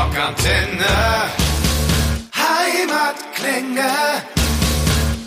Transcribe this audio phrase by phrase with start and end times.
[0.00, 0.86] Rockantenne.
[2.34, 3.90] Heimatklänge.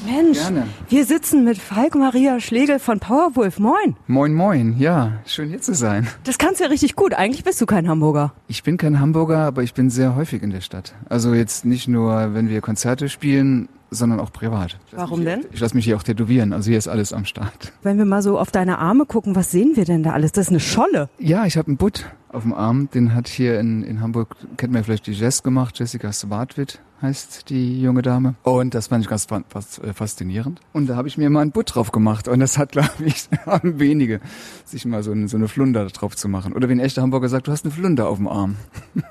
[0.04, 0.68] Mensch, Gerne.
[0.90, 3.60] wir sitzen mit Falk Maria Schlegel von Powerwolf.
[3.60, 3.96] Moin.
[4.08, 4.76] Moin, moin.
[4.80, 6.08] Ja, schön hier zu sein.
[6.24, 7.14] Das kannst du ja richtig gut.
[7.14, 8.34] Eigentlich bist du kein Hamburger.
[8.48, 10.96] Ich bin kein Hamburger, aber ich bin sehr häufig in der Stadt.
[11.08, 14.78] Also jetzt nicht nur, wenn wir Konzerte spielen, sondern auch privat.
[14.88, 15.46] Ich Warum mich denn?
[15.52, 16.54] Ich lasse mich hier auch tätowieren.
[16.54, 17.74] Also hier ist alles am Start.
[17.82, 20.32] Wenn wir mal so auf deine Arme gucken, was sehen wir denn da alles?
[20.32, 21.10] Das ist eine Scholle.
[21.20, 22.90] Ja, ich habe einen Butt auf dem Arm.
[22.94, 25.80] Den hat hier in, in Hamburg, kennt man ja vielleicht die Jess gemacht.
[25.80, 28.36] Jessica Swartwit heißt die junge Dame.
[28.44, 30.62] Und das fand ich ganz äh, faszinierend.
[30.72, 32.28] Und da habe ich mir mal einen Butt drauf gemacht.
[32.28, 34.20] Und das hat, glaube ich, haben wenige,
[34.66, 36.54] sich mal so eine, so eine Flunder drauf zu machen.
[36.54, 38.56] Oder wie ein echter Hamburger sagt, du hast eine Flunder auf dem Arm.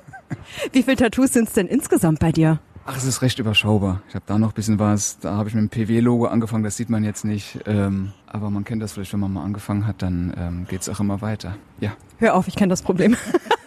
[0.73, 2.59] Wie viele Tattoos sind es denn insgesamt bei dir?
[2.85, 4.03] Ach, es ist recht überschaubar.
[4.09, 5.19] Ich habe da noch ein bisschen was.
[5.21, 7.61] Da habe ich mit dem PW-Logo angefangen, das sieht man jetzt nicht.
[7.67, 10.99] Ähm, aber man kennt das vielleicht, wenn man mal angefangen hat, dann ähm, geht's auch
[10.99, 11.57] immer weiter.
[11.81, 11.93] Ja.
[12.19, 13.17] Hör auf, ich kenne das Problem.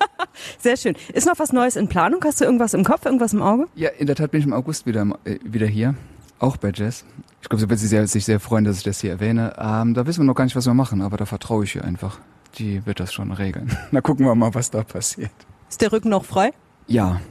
[0.60, 0.96] Sehr schön.
[1.14, 2.20] Ist noch was Neues in Planung?
[2.26, 3.68] Hast du irgendwas im Kopf, irgendwas im Auge?
[3.76, 5.96] Ja, in der Tat bin ich im August wieder, äh, wieder hier.
[6.40, 7.06] Auch bei Jazz.
[7.42, 9.54] Ich glaube, sie wird sich sehr, sich sehr freuen, dass ich das hier erwähne.
[9.58, 11.86] Ähm, da wissen wir noch gar nicht, was wir machen, aber da vertraue ich ihr
[11.86, 12.20] einfach.
[12.58, 13.78] Die wird das schon regeln.
[13.92, 15.32] Na, gucken wir mal, was da passiert.
[15.70, 16.52] Ist der Rücken noch frei?
[16.88, 17.22] Ja,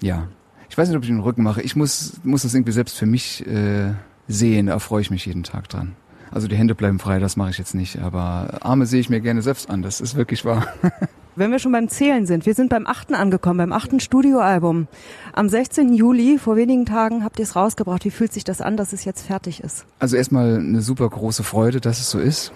[0.00, 0.28] ja.
[0.74, 1.62] Ich weiß nicht, ob ich den Rücken mache.
[1.62, 3.92] Ich muss, muss das irgendwie selbst für mich äh,
[4.26, 4.66] sehen.
[4.66, 5.94] Da freue ich mich jeden Tag dran.
[6.32, 8.00] Also die Hände bleiben frei, das mache ich jetzt nicht.
[8.00, 9.82] Aber Arme sehe ich mir gerne selbst an.
[9.82, 10.66] Das ist wirklich wahr.
[11.36, 14.88] Wenn wir schon beim Zählen sind, wir sind beim achten angekommen, beim achten Studioalbum.
[15.32, 15.94] Am 16.
[15.94, 18.04] Juli, vor wenigen Tagen, habt ihr es rausgebracht.
[18.04, 19.86] Wie fühlt sich das an, dass es jetzt fertig ist?
[20.00, 22.52] Also erstmal eine super große Freude, dass es so ist.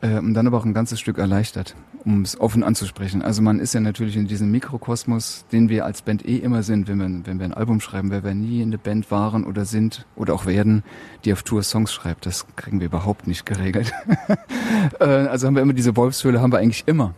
[0.00, 3.22] Äh, und dann aber auch ein ganzes Stück erleichtert, um es offen anzusprechen.
[3.22, 6.86] Also man ist ja natürlich in diesem Mikrokosmos, den wir als Band eh immer sind,
[6.86, 10.06] wenn wir, wenn wir ein Album schreiben, weil wir nie eine Band waren oder sind
[10.14, 10.84] oder auch werden,
[11.24, 12.26] die auf Tour Songs schreibt.
[12.26, 13.92] Das kriegen wir überhaupt nicht geregelt.
[15.00, 17.14] Äh, also haben wir immer diese Wolfshöhle, haben wir eigentlich immer.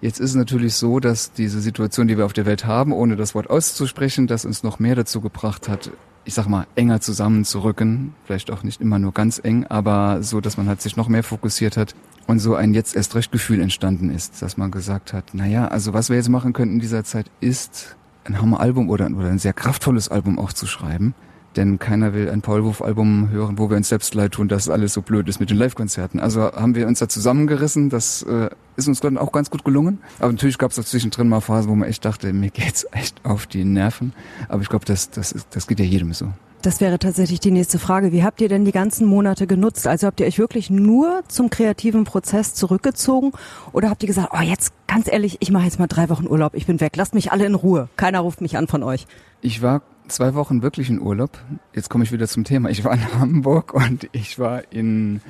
[0.00, 3.16] Jetzt ist es natürlich so, dass diese Situation, die wir auf der Welt haben, ohne
[3.16, 5.90] das Wort auszusprechen, das uns noch mehr dazu gebracht hat,
[6.24, 8.14] ich sag mal, enger zusammenzurücken.
[8.24, 11.22] Vielleicht auch nicht immer nur ganz eng, aber so, dass man halt sich noch mehr
[11.22, 11.94] fokussiert hat
[12.26, 15.94] und so ein jetzt erst recht Gefühl entstanden ist, dass man gesagt hat, naja, also
[15.94, 19.52] was wir jetzt machen können in dieser Zeit ist, ein Hammer-Album oder, oder ein sehr
[19.52, 21.14] kraftvolles Album auch zu schreiben.
[21.56, 24.92] Denn keiner will ein Paul Wurf-Album hören, wo wir uns selbst leid tun, dass alles
[24.92, 26.20] so blöd ist mit den Live-Konzerten.
[26.20, 27.88] Also haben wir uns da zusammengerissen.
[27.88, 29.98] Das äh, ist uns dann auch ganz gut gelungen.
[30.18, 33.24] Aber natürlich gab es auch zwischendrin mal Phasen, wo man echt dachte, mir geht's echt
[33.24, 34.12] auf die Nerven.
[34.48, 36.28] Aber ich glaube, das, das, ist, das geht ja jedem so.
[36.62, 38.12] Das wäre tatsächlich die nächste Frage.
[38.12, 39.86] Wie habt ihr denn die ganzen Monate genutzt?
[39.86, 43.32] Also habt ihr euch wirklich nur zum kreativen Prozess zurückgezogen
[43.72, 46.54] oder habt ihr gesagt, oh jetzt ganz ehrlich, ich mache jetzt mal drei Wochen Urlaub,
[46.54, 47.88] ich bin weg, lasst mich alle in Ruhe.
[47.96, 49.06] Keiner ruft mich an von euch.
[49.42, 51.38] Ich war zwei Wochen wirklich in Urlaub.
[51.74, 52.70] Jetzt komme ich wieder zum Thema.
[52.70, 55.20] Ich war in Hamburg und ich war in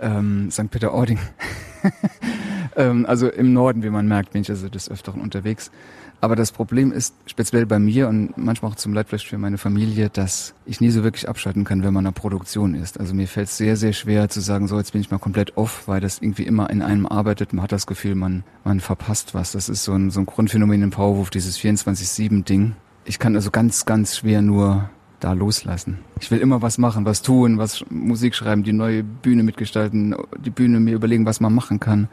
[0.00, 0.70] ähm, St.
[0.70, 1.18] Peter-Ording.
[2.76, 5.70] ähm, also im Norden, wie man merkt, bin ich also des Öfteren unterwegs.
[6.22, 9.56] Aber das Problem ist, speziell bei mir und manchmal auch zum Leid vielleicht für meine
[9.56, 13.00] Familie, dass ich nie so wirklich abschalten kann, wenn man in der Produktion ist.
[13.00, 15.56] Also mir fällt es sehr, sehr schwer zu sagen, so jetzt bin ich mal komplett
[15.56, 17.54] off, weil das irgendwie immer in einem arbeitet.
[17.54, 19.52] Man hat das Gefühl, man, man verpasst was.
[19.52, 22.74] Das ist so ein, so ein Grundphänomen im Powerwurf, dieses 24-7-Ding.
[23.04, 24.90] Ich kann also ganz, ganz schwer nur
[25.20, 25.98] da loslassen.
[26.20, 30.50] Ich will immer was machen, was tun, was Musik schreiben, die neue Bühne mitgestalten, die
[30.50, 32.08] Bühne mir überlegen, was man machen kann.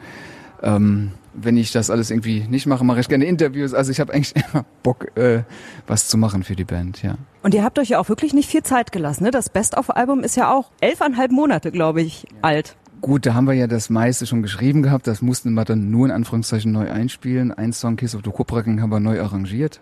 [0.62, 3.74] Ähm, wenn ich das alles irgendwie nicht mache, mache ich gerne Interviews.
[3.74, 5.42] Also ich habe eigentlich immer Bock, äh,
[5.86, 7.16] was zu machen für die Band, ja.
[7.42, 9.24] Und ihr habt euch ja auch wirklich nicht viel Zeit gelassen.
[9.24, 9.30] Ne?
[9.30, 12.76] Das Best-of-Album ist ja auch elfeinhalb Monate, glaube ich, alt.
[13.00, 15.06] Gut, da haben wir ja das meiste schon geschrieben gehabt.
[15.06, 17.52] Das mussten wir dann nur in Anführungszeichen neu einspielen.
[17.52, 19.80] Ein Song, Kiss of the Kubracken, haben wir neu arrangiert.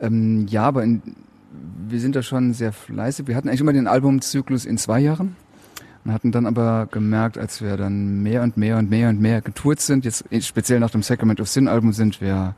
[0.00, 1.02] Ähm, ja, aber in,
[1.88, 3.26] wir sind da schon sehr fleißig.
[3.26, 5.36] Wir hatten eigentlich immer den Albumzyklus in zwei Jahren
[6.04, 9.40] und hatten dann aber gemerkt, als wir dann mehr und mehr und mehr und mehr
[9.40, 12.54] getourt sind, jetzt speziell nach dem Sacrament of Sin Album sind wir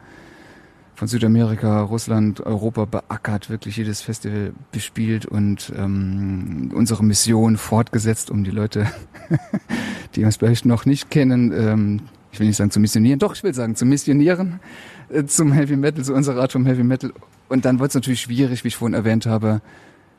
[0.95, 8.45] von Südamerika, Russland, Europa beackert, wirklich jedes Festival bespielt und ähm, unsere Mission fortgesetzt, um
[8.45, 8.87] die Leute,
[10.15, 13.43] die uns vielleicht noch nicht kennen, ähm, ich will nicht sagen zu missionieren, doch, ich
[13.43, 14.61] will sagen zu missionieren,
[15.09, 17.13] äh, zum Heavy Metal, zu unserer Art vom Heavy Metal.
[17.49, 19.61] Und dann wird es natürlich schwierig, wie ich vorhin erwähnt habe,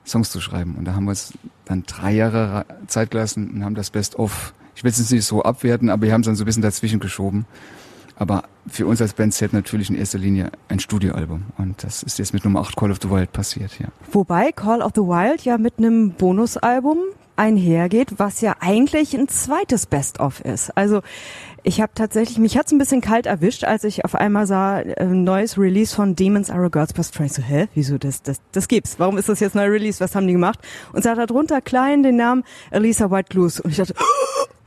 [0.06, 0.76] Songs zu schreiben.
[0.78, 1.34] Und da haben wir uns
[1.66, 5.90] dann drei Jahre Zeit gelassen und haben das Best-of, ich will es nicht so abwerten,
[5.90, 7.46] aber wir haben es dann so ein bisschen dazwischen geschoben.
[8.16, 11.44] Aber für uns als Band zählt natürlich in erster Linie ein Studioalbum.
[11.58, 13.88] Und das ist jetzt mit Nummer 8 Call of the Wild passiert, ja.
[14.12, 17.00] Wobei Call of the Wild ja mit einem Bonusalbum
[17.36, 20.76] einhergeht, was ja eigentlich ein zweites Best-of ist.
[20.78, 21.02] Also
[21.64, 25.06] ich habe tatsächlich, mich hat's ein bisschen kalt erwischt, als ich auf einmal sah, äh,
[25.06, 27.32] neues Release von Demons Are a Girls Best Friend.
[27.32, 27.68] So, hä?
[27.74, 28.96] Wieso das, das, das gibt's?
[29.00, 30.00] Warum ist das jetzt neu Release?
[30.00, 30.60] Was haben die gemacht?
[30.92, 33.60] Und sah da drunter klein den Namen Elisa White Blues.
[33.60, 33.96] Und ich dachte,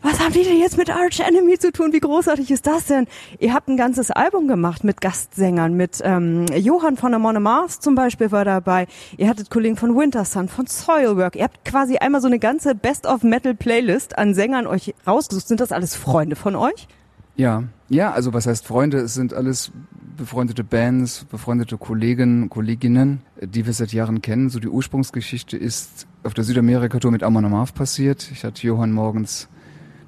[0.07, 1.93] was haben die denn jetzt mit Arch Enemy zu tun?
[1.93, 3.09] Wie großartig ist das denn?
[3.41, 7.97] Ihr habt ein ganzes Album gemacht mit Gastsängern, mit ähm, Johann von Amon Mars zum
[7.97, 8.87] Beispiel war dabei.
[9.17, 11.35] Ihr hattet Kollegen von Wintersun, von Soilwork.
[11.35, 15.49] Ihr habt quasi einmal so eine ganze Best-of-Metal-Playlist an Sängern euch rausgesucht.
[15.49, 16.87] Sind das alles Freunde von euch?
[17.35, 18.99] Ja, ja, also was heißt Freunde?
[18.99, 19.73] Es sind alles
[20.17, 24.51] befreundete Bands, befreundete Kollegen, Kolleginnen, die wir seit Jahren kennen.
[24.51, 28.31] So die Ursprungsgeschichte ist auf der Südamerika-Tour mit Amon Amarth passiert.
[28.33, 29.49] Ich hatte Johann morgens,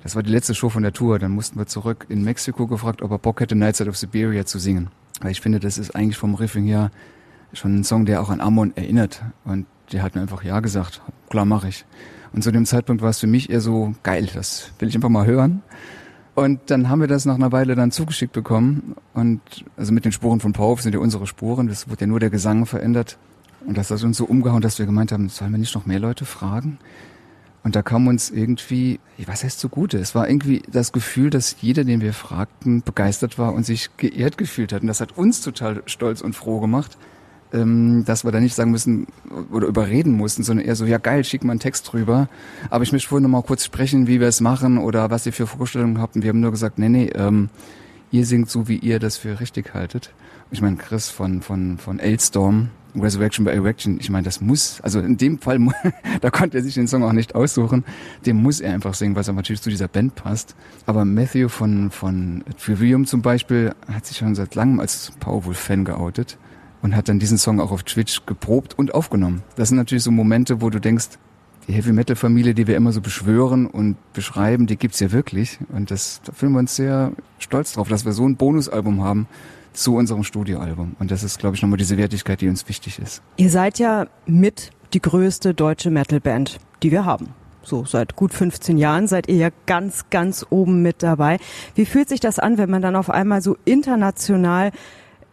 [0.03, 3.03] das war die letzte Show von der Tour, dann mussten wir zurück in Mexiko gefragt,
[3.03, 4.89] ob er Bock hätte, Nightside of Siberia zu singen.
[5.21, 6.91] Weil ich finde, das ist eigentlich vom Riffing her
[7.53, 9.23] schon ein Song, der auch an Amon erinnert.
[9.45, 11.03] Und der hat mir einfach Ja gesagt.
[11.31, 11.85] Klar, mache ich.
[12.33, 15.09] Und zu dem Zeitpunkt war es für mich eher so geil, das will ich einfach
[15.09, 15.63] mal hören.
[16.35, 18.95] Und dann haben wir das nach einer Weile dann zugeschickt bekommen.
[19.13, 19.41] Und
[19.77, 21.67] also mit den Spuren von Pauf sind ja unsere Spuren.
[21.67, 23.19] Das wurde ja nur der Gesang verändert.
[23.67, 25.99] Und das hat uns so umgehauen, dass wir gemeint haben, sollen wir nicht noch mehr
[25.99, 26.79] Leute fragen?
[27.69, 29.99] Und da kam uns irgendwie, was heißt zugute?
[29.99, 34.39] Es war irgendwie das Gefühl, dass jeder, den wir fragten, begeistert war und sich geehrt
[34.39, 34.81] gefühlt hat.
[34.81, 36.97] Und das hat uns total stolz und froh gemacht
[37.53, 39.07] ähm, dass wir da nicht sagen müssen
[39.53, 42.31] oder überreden mussten, sondern eher so, ja geil, schick mal einen Text drüber.
[42.71, 45.35] Aber ich möchte vorhin noch mal kurz sprechen, wie wir es machen oder was ihr
[45.35, 46.17] für Vorstellungen habt.
[46.17, 47.51] Und wir haben nur gesagt, nee, nee, ähm,
[48.11, 50.15] ihr singt so, wie ihr das für richtig haltet.
[50.51, 54.99] Ich meine, Chris von, von, von Elstorm, Resurrection by Erection, ich meine, das muss, also
[54.99, 55.59] in dem Fall,
[56.23, 57.85] da konnte er sich den Song auch nicht aussuchen,
[58.25, 60.57] dem muss er einfach singen, was er natürlich zu dieser Band passt.
[60.87, 66.39] Aber Matthew von, von Trivium zum Beispiel hat sich schon seit langem als Powerwolf-Fan geoutet
[66.81, 69.43] und hat dann diesen Song auch auf Twitch geprobt und aufgenommen.
[69.57, 71.09] Das sind natürlich so Momente, wo du denkst,
[71.67, 75.59] die Heavy Metal Familie, die wir immer so beschwören und beschreiben, die gibt's ja wirklich.
[75.69, 79.29] Und das, da fühlen wir uns sehr stolz drauf, dass wir so ein Bonusalbum haben
[79.73, 80.97] zu unserem Studioalbum.
[80.99, 83.23] Und das ist, glaube ich, nochmal diese Wertigkeit, die uns wichtig ist.
[83.37, 87.35] Ihr seid ja mit die größte deutsche Metalband, die wir haben.
[87.63, 91.39] So, seit gut 15 Jahren seid ihr ja ganz, ganz oben mit dabei.
[91.75, 94.73] Wie fühlt sich das an, wenn man dann auf einmal so international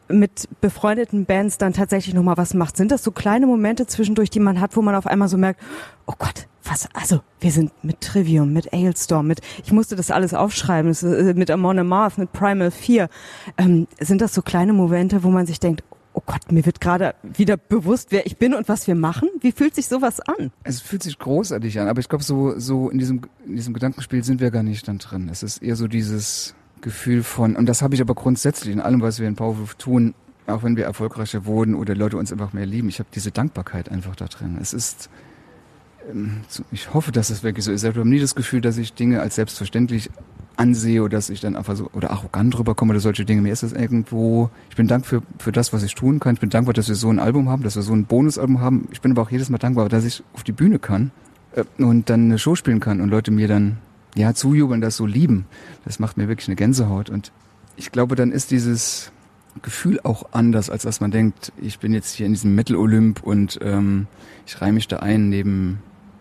[0.09, 2.75] mit befreundeten Bands dann tatsächlich nochmal was macht?
[2.75, 5.61] Sind das so kleine Momente zwischendurch, die man hat, wo man auf einmal so merkt,
[6.07, 10.33] oh Gott, was, also, wir sind mit Trivium, mit Ailstorm, mit, ich musste das alles
[10.33, 13.09] aufschreiben, äh, mit Amon Amarth, mit Primal 4.
[13.57, 15.83] Ähm, sind das so kleine Momente, wo man sich denkt,
[16.13, 19.29] oh Gott, mir wird gerade wieder bewusst, wer ich bin und was wir machen?
[19.41, 20.51] Wie fühlt sich sowas an?
[20.63, 24.23] Es fühlt sich großartig an, aber ich glaube, so, so in diesem, in diesem Gedankenspiel
[24.23, 25.29] sind wir gar nicht dann drin.
[25.31, 29.01] Es ist eher so dieses, Gefühl von, und das habe ich aber grundsätzlich in allem,
[29.01, 30.13] was wir in Powerwolf tun,
[30.45, 33.89] auch wenn wir erfolgreicher wurden oder Leute uns einfach mehr lieben, ich habe diese Dankbarkeit
[33.89, 34.59] einfach da drin.
[34.61, 35.09] Es ist,
[36.72, 37.84] ich hoffe, dass es wirklich so ist.
[37.84, 40.10] Ich habe nie das Gefühl, dass ich Dinge als selbstverständlich
[40.57, 43.42] ansehe oder dass ich dann einfach so oder arrogant rüberkomme oder solche Dinge.
[43.42, 46.36] Mir ist das irgendwo, ich bin dankbar für, für das, was ich tun kann.
[46.36, 48.88] Ich bin dankbar, dass wir so ein Album haben, dass wir so ein Bonusalbum haben.
[48.92, 51.12] Ich bin aber auch jedes Mal dankbar, dass ich auf die Bühne kann
[51.56, 53.78] äh, und dann eine Show spielen kann und Leute mir dann
[54.16, 55.46] ja, zujubeln, das so lieben,
[55.84, 57.10] das macht mir wirklich eine Gänsehaut.
[57.10, 57.31] Und
[57.75, 59.12] ich glaube, dann ist dieses
[59.62, 63.60] Gefühl auch anders, als dass man denkt, ich bin jetzt hier in diesem Metal-Olymp und
[63.62, 64.07] ähm,
[64.46, 65.80] ich reihe mich da ein neben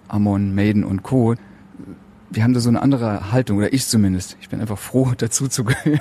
[0.09, 1.35] Amon, Maiden und Co.
[2.31, 4.37] Wir haben da so eine andere Haltung, oder ich zumindest.
[4.41, 6.01] Ich bin einfach froh, dazu zu gehören.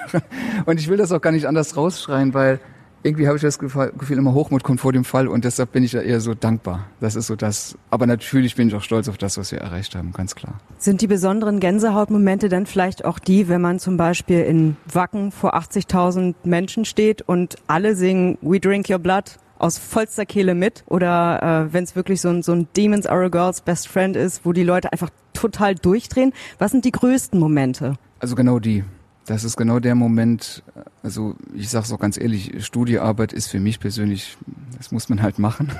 [0.66, 2.60] Und ich will das auch gar nicht anders rausschreien, weil
[3.04, 5.92] irgendwie habe ich das Gefühl, immer Hochmut kommt vor dem Fall und deshalb bin ich
[5.92, 6.88] da eher so dankbar.
[7.02, 7.78] Das ist so das.
[7.90, 10.56] Aber natürlich bin ich auch stolz auf das, was wir erreicht haben, ganz klar.
[10.78, 15.54] Sind die besonderen Gänsehautmomente dann vielleicht auch die, wenn man zum Beispiel in Wacken vor
[15.56, 21.68] 80.000 Menschen steht und alle singen We Drink Your Blood aus vollster Kehle mit oder
[21.68, 24.46] äh, wenn es wirklich so ein, so ein Demons Are a Girl's Best Friend ist,
[24.46, 26.34] wo die Leute einfach total durchdrehen.
[26.60, 27.96] Was sind die größten Momente?
[28.20, 28.84] Also genau die.
[29.26, 30.64] Das ist genau der Moment,
[31.02, 34.36] also ich sage es auch ganz ehrlich, Studiearbeit ist für mich persönlich,
[34.78, 35.72] das muss man halt machen.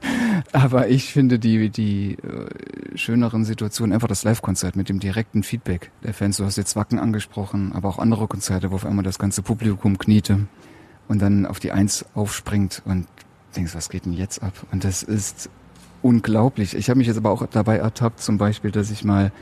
[0.52, 5.90] Aber ich finde die, die äh, schöneren Situationen einfach das Live-Konzert mit dem direkten Feedback
[6.04, 6.38] der Fans.
[6.38, 9.98] Du hast jetzt Wacken angesprochen, aber auch andere Konzerte, wo auf einmal das ganze Publikum
[9.98, 10.46] kniete
[11.08, 13.06] und dann auf die Eins aufspringt und
[13.54, 14.54] denkst, was geht denn jetzt ab?
[14.72, 15.50] Und das ist
[16.02, 16.74] unglaublich.
[16.74, 19.32] Ich habe mich jetzt aber auch dabei ertappt, zum Beispiel, dass ich mal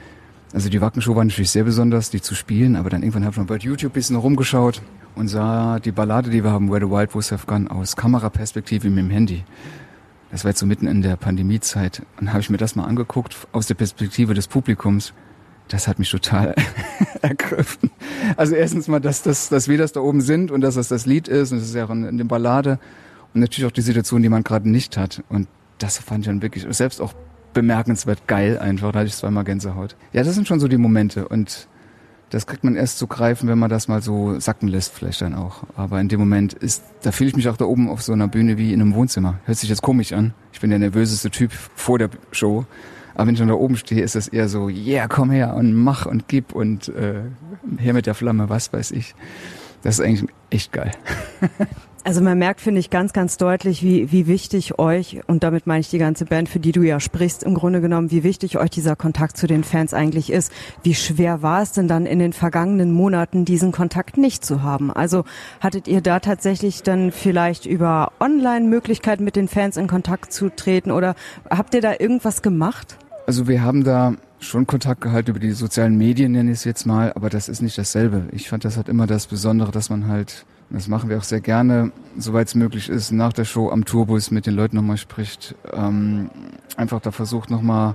[0.55, 3.39] also die Wackenshow war natürlich sehr besonders, die zu spielen, aber dann irgendwann habe ich
[3.39, 4.83] noch bei YouTube ein bisschen rumgeschaut
[5.17, 8.89] und sah die Ballade, die wir haben, Where the Wild Wolves Have Gone, aus Kameraperspektive
[8.89, 9.43] mit dem Handy.
[10.31, 12.03] Das war jetzt so mitten in der Pandemiezeit.
[12.21, 15.13] Und habe ich mir das mal angeguckt aus der Perspektive des Publikums.
[15.67, 16.55] Das hat mich total
[17.23, 17.91] ergriffen.
[18.37, 21.05] Also erstens mal, dass, dass, dass wir das da oben sind und dass das das
[21.05, 22.79] Lied ist und das ist ja auch in der Ballade
[23.35, 25.23] natürlich auch die Situation, die man gerade nicht hat.
[25.29, 25.49] Und
[25.79, 27.15] das fand ich dann wirklich, selbst auch
[27.53, 28.93] bemerkenswert geil einfach.
[28.93, 29.97] Da hatte ich zweimal Gänsehaut.
[30.13, 31.69] Ja, das sind schon so die Momente und
[32.31, 35.35] das kriegt man erst zu greifen, wenn man das mal so sacken lässt, vielleicht dann
[35.35, 35.63] auch.
[35.77, 38.27] Aber in dem Moment ist, da fühle ich mich auch da oben auf so einer
[38.27, 39.39] Bühne wie in einem Wohnzimmer.
[39.45, 40.35] Hört sich jetzt komisch an.
[40.53, 42.67] Ich bin der nervöseste Typ vor der Show.
[43.15, 45.75] Aber wenn ich dann da oben stehe, ist das eher so, yeah, komm her und
[45.75, 47.23] mach und gib und äh,
[47.79, 49.15] her mit der Flamme, was weiß ich.
[49.83, 50.91] Das ist eigentlich echt geil.
[52.07, 55.81] Also man merkt, finde ich, ganz, ganz deutlich, wie, wie wichtig euch, und damit meine
[55.81, 58.69] ich die ganze Band, für die du ja sprichst, im Grunde genommen, wie wichtig euch
[58.69, 60.53] dieser Kontakt zu den Fans eigentlich ist.
[60.83, 64.93] Wie schwer war es denn dann in den vergangenen Monaten, diesen Kontakt nicht zu haben?
[64.93, 65.25] Also
[65.61, 70.91] hattet ihr da tatsächlich dann vielleicht über Online-Möglichkeiten mit den Fans in Kontakt zu treten
[70.91, 71.15] oder
[71.49, 72.99] habt ihr da irgendwas gemacht?
[73.27, 76.85] Also wir haben da schon Kontakt gehalten über die sozialen Medien, nenne ich es jetzt
[76.85, 78.25] mal, aber das ist nicht dasselbe.
[78.31, 81.41] Ich fand das halt immer das Besondere, dass man halt das machen wir auch sehr
[81.41, 85.55] gerne, soweit es möglich ist, nach der Show am Tourbus mit den Leuten nochmal spricht.
[85.73, 86.31] Ähm,
[86.77, 87.95] einfach da versucht nochmal,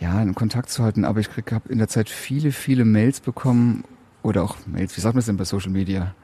[0.00, 1.04] ja, einen Kontakt zu halten.
[1.04, 3.84] Aber ich habe in der Zeit viele, viele Mails bekommen
[4.22, 6.14] oder auch Mails, wie sagt man es denn bei Social Media?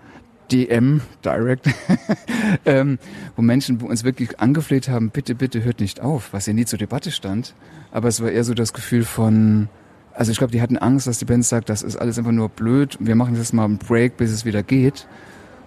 [0.52, 1.71] DM, Direct,
[2.66, 2.99] ähm,
[3.35, 6.78] wo Menschen uns wirklich angefleht haben, bitte, bitte hört nicht auf, was ja nie zur
[6.78, 7.54] Debatte stand.
[7.93, 9.69] Aber es war eher so das Gefühl von,
[10.12, 12.50] also ich glaube, die hatten Angst, dass die Band sagt, das ist alles einfach nur
[12.50, 15.07] blöd, wir machen jetzt mal einen Break, bis es wieder geht.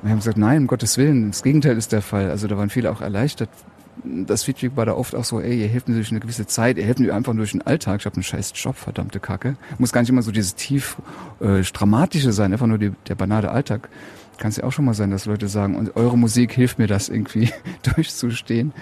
[0.02, 2.30] Wir haben gesagt, nein, um Gottes Willen, das Gegenteil ist der Fall.
[2.30, 3.50] Also da waren viele auch erleichtert.
[4.04, 6.78] Das Feedback war da oft auch so, ey, ihr helft mir durch eine gewisse Zeit,
[6.78, 8.02] ihr helft mir einfach durch den Alltag.
[8.02, 9.58] Ich habe einen scheiß Job, verdammte Kacke.
[9.80, 10.98] Muss gar nicht immer so dieses tief
[11.40, 13.90] äh, dramatische sein, einfach nur die, der banale Alltag.
[14.38, 16.86] Kann es ja auch schon mal sein, dass Leute sagen, und eure Musik hilft mir
[16.86, 17.50] das irgendwie
[17.96, 18.74] durchzustehen.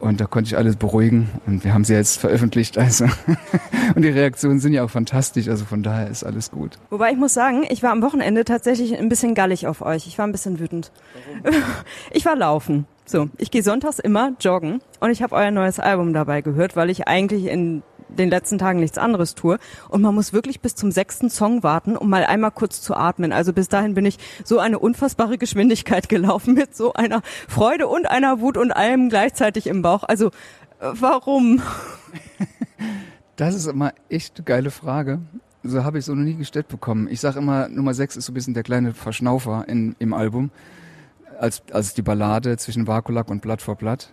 [0.00, 2.78] Und da konnte ich alles beruhigen und wir haben sie jetzt veröffentlicht.
[2.78, 3.04] Also
[3.94, 5.48] und die Reaktionen sind ja auch fantastisch.
[5.48, 6.78] Also von daher ist alles gut.
[6.88, 10.06] Wobei ich muss sagen, ich war am Wochenende tatsächlich ein bisschen gallig auf euch.
[10.06, 10.90] Ich war ein bisschen wütend.
[11.42, 11.62] Warum?
[12.12, 12.86] Ich war laufen.
[13.04, 16.90] So, ich gehe sonntags immer joggen und ich habe euer neues Album dabei gehört, weil
[16.90, 17.82] ich eigentlich in
[18.16, 19.58] den letzten Tagen nichts anderes tue.
[19.88, 23.32] Und man muss wirklich bis zum sechsten Song warten, um mal einmal kurz zu atmen.
[23.32, 28.10] Also bis dahin bin ich so eine unfassbare Geschwindigkeit gelaufen mit so einer Freude und
[28.10, 30.04] einer Wut und allem gleichzeitig im Bauch.
[30.04, 30.28] Also
[30.80, 31.62] äh, warum?
[33.36, 35.18] Das ist immer echt eine geile Frage.
[35.62, 37.08] So habe ich es noch nie gestellt bekommen.
[37.10, 40.50] Ich sage immer, Nummer sechs ist so ein bisschen der kleine Verschnaufer in, im Album.
[41.38, 44.12] Als, als die Ballade zwischen Vakulak und Blatt vor Blatt.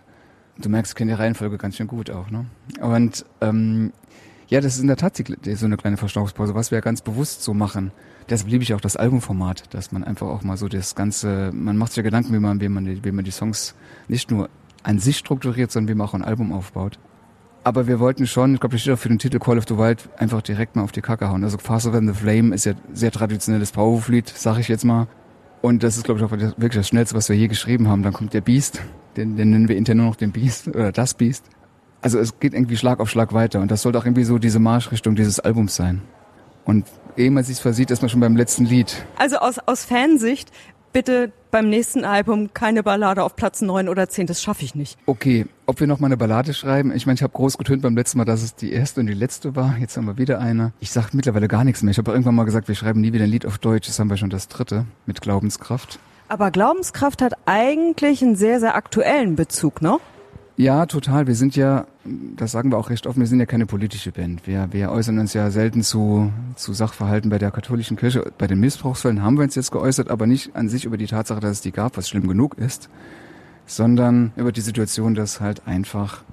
[0.58, 2.46] Du merkst, ich kenne die Reihenfolge ganz schön gut auch, ne?
[2.80, 3.92] Und ähm,
[4.48, 7.42] ja, das ist in der Tat so eine kleine Verstauungspause, was wir ja ganz bewusst
[7.42, 7.92] so machen.
[8.28, 11.76] Deshalb liebe ich auch das Albumformat, dass man einfach auch mal so das Ganze, man
[11.76, 13.74] macht sich ja Gedanken, wie man, wie man, die, wie man die Songs
[14.08, 14.48] nicht nur
[14.82, 16.98] an sich strukturiert, sondern wie man auch ein Album aufbaut.
[17.62, 19.76] Aber wir wollten schon, ich glaube, das steht auch für den Titel Call of the
[19.76, 21.44] Wild, einfach direkt mal auf die Kacke hauen.
[21.44, 25.06] Also Faster Than the Flame ist ja sehr traditionelles Powerwolf-Lied, sag ich jetzt mal.
[25.60, 28.02] Und das ist, glaube ich, auch wirklich das Schnellste, was wir je geschrieben haben.
[28.02, 28.80] Dann kommt der Beast,
[29.18, 31.44] den, den nennen wir intern nur noch den Beast oder das Beast.
[32.00, 34.60] Also es geht irgendwie Schlag auf Schlag weiter und das sollte auch irgendwie so diese
[34.60, 36.00] Marschrichtung dieses Albums sein.
[36.64, 39.04] Und ehe man sich versieht, ist man schon beim letzten Lied.
[39.16, 40.52] Also aus, aus Fansicht
[40.92, 44.98] bitte beim nächsten Album keine Ballade auf Platz neun oder zehn, das schaffe ich nicht.
[45.06, 46.92] Okay, ob wir noch mal eine Ballade schreiben?
[46.94, 49.14] Ich meine, ich habe groß getönt beim letzten Mal, dass es die erste und die
[49.14, 49.76] letzte war.
[49.78, 50.72] Jetzt haben wir wieder eine.
[50.80, 51.90] Ich sage mittlerweile gar nichts mehr.
[51.90, 53.88] Ich habe irgendwann mal gesagt, wir schreiben nie wieder ein Lied auf Deutsch.
[53.88, 55.98] Jetzt haben wir schon das dritte mit Glaubenskraft.
[56.28, 59.98] Aber Glaubenskraft hat eigentlich einen sehr, sehr aktuellen Bezug, ne?
[60.58, 61.28] Ja, total.
[61.28, 64.46] Wir sind ja, das sagen wir auch recht offen, wir sind ja keine politische Band.
[64.46, 68.32] Wir, wir äußern uns ja selten zu, zu Sachverhalten bei der katholischen Kirche.
[68.36, 71.40] Bei den Missbrauchsfällen haben wir uns jetzt geäußert, aber nicht an sich über die Tatsache,
[71.40, 72.90] dass es die gab, was schlimm genug ist,
[73.66, 76.24] sondern über die Situation, dass halt einfach,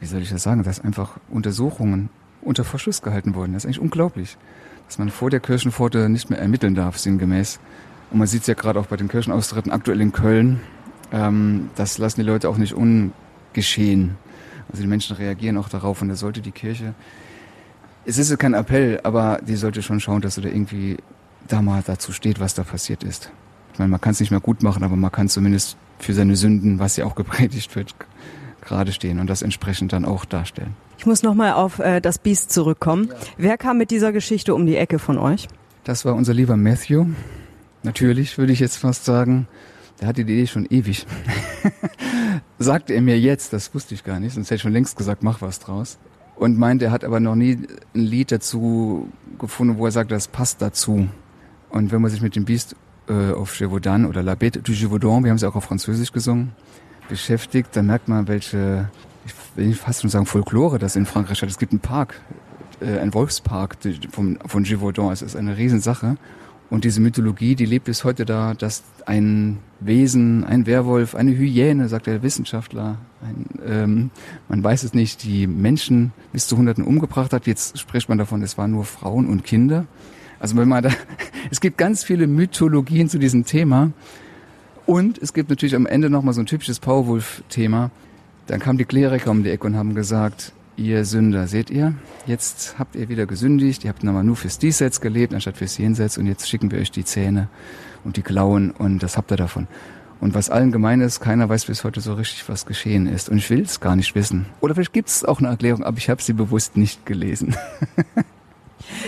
[0.00, 2.08] wie soll ich das sagen, dass einfach Untersuchungen
[2.40, 3.52] unter Verschluss gehalten wurden.
[3.52, 4.38] Das ist eigentlich unglaublich,
[4.86, 7.60] dass man vor der Kirchenpforte nicht mehr ermitteln darf, sinngemäß.
[8.10, 10.60] Und man sieht es ja gerade auch bei den Kirchenaustritten aktuell in Köln.
[11.12, 13.12] Ähm, das lassen die Leute auch nicht un
[13.52, 14.16] geschehen.
[14.70, 16.94] Also die Menschen reagieren auch darauf und da sollte die Kirche,
[18.04, 20.96] es ist kein Appell, aber die sollte schon schauen, dass sie da irgendwie
[21.46, 23.30] da mal dazu steht, was da passiert ist.
[23.72, 26.36] Ich meine, man kann es nicht mehr gut machen, aber man kann zumindest für seine
[26.36, 27.94] Sünden, was ja auch gepredigt wird,
[28.60, 30.74] gerade stehen und das entsprechend dann auch darstellen.
[30.98, 33.08] Ich muss nochmal auf äh, das Biest zurückkommen.
[33.08, 33.14] Ja.
[33.36, 35.48] Wer kam mit dieser Geschichte um die Ecke von euch?
[35.84, 37.06] Das war unser lieber Matthew.
[37.88, 39.48] Natürlich, würde ich jetzt fast sagen.
[39.98, 41.06] Der hatte die Idee schon ewig.
[42.58, 45.22] Sagte er mir jetzt, das wusste ich gar nicht, sonst hätte ich schon längst gesagt,
[45.22, 45.96] mach was draus.
[46.36, 50.28] Und meint, er hat aber noch nie ein Lied dazu gefunden, wo er sagt, das
[50.28, 51.08] passt dazu.
[51.70, 52.76] Und wenn man sich mit dem Biest
[53.08, 56.52] äh, auf Gévaudan oder La Bête du Gévaudan, wir haben es auch auf Französisch gesungen,
[57.08, 58.90] beschäftigt, dann merkt man, welche,
[59.24, 61.48] ich will fast schon sagen Folklore das in Frankreich hat.
[61.48, 62.20] Es gibt einen Park,
[62.80, 63.78] äh, ein Wolfspark
[64.10, 65.10] von, von Gévaudan.
[65.10, 66.18] Es ist eine Riesensache.
[66.70, 71.88] Und diese Mythologie, die lebt bis heute da, dass ein Wesen, ein Werwolf, eine Hyäne,
[71.88, 74.10] sagt der Wissenschaftler, ein, ähm,
[74.48, 77.46] man weiß es nicht, die Menschen bis zu Hunderten umgebracht hat.
[77.46, 79.86] Jetzt spricht man davon, es waren nur Frauen und Kinder.
[80.40, 80.90] Also wenn man da,
[81.50, 83.92] es gibt ganz viele Mythologien zu diesem Thema.
[84.84, 87.90] Und es gibt natürlich am Ende nochmal so ein typisches Powerwolf-Thema.
[88.46, 91.94] Dann kamen die Kleriker um die Ecke und haben gesagt, ihr Sünder, seht ihr?
[92.26, 96.16] Jetzt habt ihr wieder gesündigt, ihr habt nochmal nur fürs Diesseits gelebt, anstatt fürs Jenseits
[96.16, 97.48] und jetzt schicken wir euch die Zähne
[98.04, 99.66] und die Klauen und das habt ihr davon.
[100.20, 103.28] Und was allen gemein ist, keiner weiß bis heute so richtig, was geschehen ist.
[103.28, 104.46] Und ich will es gar nicht wissen.
[104.60, 107.56] Oder vielleicht gibt es auch eine Erklärung, aber ich habe sie bewusst nicht gelesen.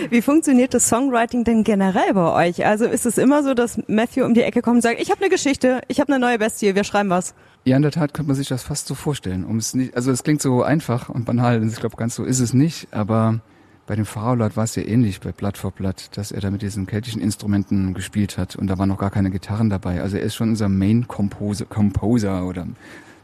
[0.09, 2.65] Wie funktioniert das Songwriting denn generell bei euch?
[2.65, 5.21] Also ist es immer so, dass Matthew um die Ecke kommt und sagt, ich habe
[5.21, 7.33] eine Geschichte, ich habe eine neue Bestie, wir schreiben was?
[7.63, 9.45] Ja, in der Tat könnte man sich das fast so vorstellen.
[9.45, 12.39] Um es nicht, also es klingt so einfach und banal, ich glaube, ganz so ist
[12.39, 13.39] es nicht, aber
[13.85, 16.61] bei dem Pharaolat war es ja ähnlich bei Blatt vor Blatt, dass er da mit
[16.63, 20.01] diesen keltischen Instrumenten gespielt hat und da waren noch gar keine Gitarren dabei.
[20.01, 22.67] Also er ist schon unser Main Composer, Composer oder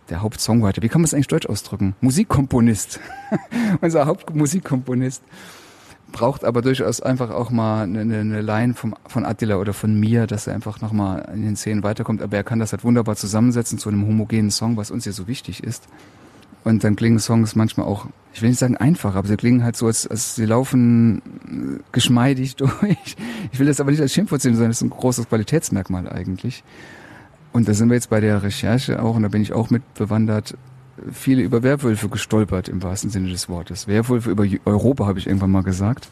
[0.10, 0.82] der Hauptsongwriter.
[0.82, 1.96] Wie kann man es eigentlich deutsch ausdrücken?
[2.02, 3.00] Musikkomponist.
[3.82, 5.24] unser Hauptmusikkomponist
[6.12, 10.28] braucht aber durchaus einfach auch mal eine, eine Line vom, von Attila oder von mir,
[10.28, 12.22] dass er einfach nochmal in den Szenen weiterkommt.
[12.22, 15.28] Aber er kann das halt wunderbar zusammensetzen zu einem homogenen Song, was uns ja so
[15.28, 15.88] wichtig ist.
[16.64, 19.78] Und dann klingen Songs manchmal auch, ich will nicht sagen einfach, aber sie klingen halt
[19.78, 21.22] so, als, als sie laufen
[21.78, 23.16] äh, geschmeidig durch.
[23.52, 26.64] Ich will das aber nicht als Schimpfwort sehen, sondern das ist ein großes Qualitätsmerkmal eigentlich.
[27.54, 29.94] Und da sind wir jetzt bei der Recherche auch, und da bin ich auch mit
[29.94, 30.56] bewandert,
[31.12, 33.88] viele über Werwölfe gestolpert, im wahrsten Sinne des Wortes.
[33.88, 36.10] Werwölfe über Europa, habe ich irgendwann mal gesagt.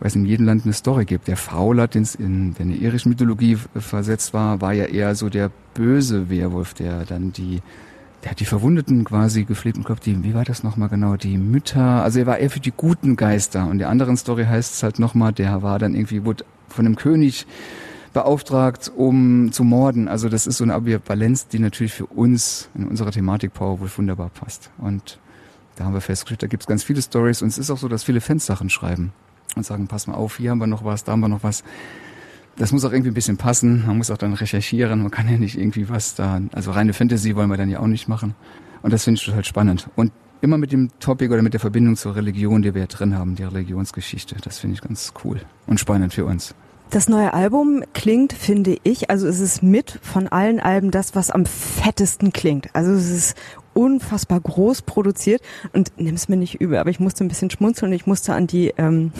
[0.00, 1.28] Weil es in jedem Land eine Story gibt.
[1.28, 5.50] Der Faulat, den es in der irischen Mythologie versetzt war, war ja eher so der
[5.74, 7.60] böse Werwolf, der dann die,
[8.22, 11.38] der hat die Verwundeten quasi gepflegt und glaubt, die, wie war das nochmal genau, die
[11.38, 13.66] Mütter, also er war eher für die guten Geister.
[13.68, 16.96] Und der anderen Story heißt es halt nochmal, der war dann irgendwie, wurde von einem
[16.96, 17.46] König
[18.14, 20.08] beauftragt, um zu morden.
[20.08, 24.30] Also das ist so eine Ambivalenz, die natürlich für uns in unserer Thematik Powerwood wunderbar
[24.30, 24.70] passt.
[24.78, 25.18] Und
[25.76, 27.88] da haben wir festgestellt, da gibt es ganz viele Stories und es ist auch so,
[27.88, 29.12] dass viele Fans Sachen schreiben
[29.56, 31.64] und sagen, pass mal auf, hier haben wir noch was, da haben wir noch was.
[32.56, 33.84] Das muss auch irgendwie ein bisschen passen.
[33.84, 35.02] Man muss auch dann recherchieren.
[35.02, 37.88] Man kann ja nicht irgendwie was da, also reine Fantasy wollen wir dann ja auch
[37.88, 38.34] nicht machen.
[38.82, 39.90] Und das finde ich total spannend.
[39.96, 43.18] Und immer mit dem Topic oder mit der Verbindung zur Religion, die wir ja drin
[43.18, 44.36] haben, die Religionsgeschichte.
[44.40, 46.54] Das finde ich ganz cool und spannend für uns.
[46.94, 51.32] Das neue Album klingt, finde ich, also es ist mit von allen Alben das, was
[51.32, 52.68] am fettesten klingt.
[52.72, 53.36] Also es ist
[53.72, 57.96] unfassbar groß produziert und nimm's mir nicht übel, aber ich musste ein bisschen schmunzeln und
[57.96, 59.10] ich musste an die ähm,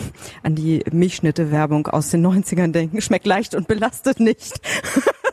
[0.41, 3.01] an die Milchschnitte-Werbung aus den 90ern denken.
[3.01, 4.53] Schmeckt leicht und belastet nicht.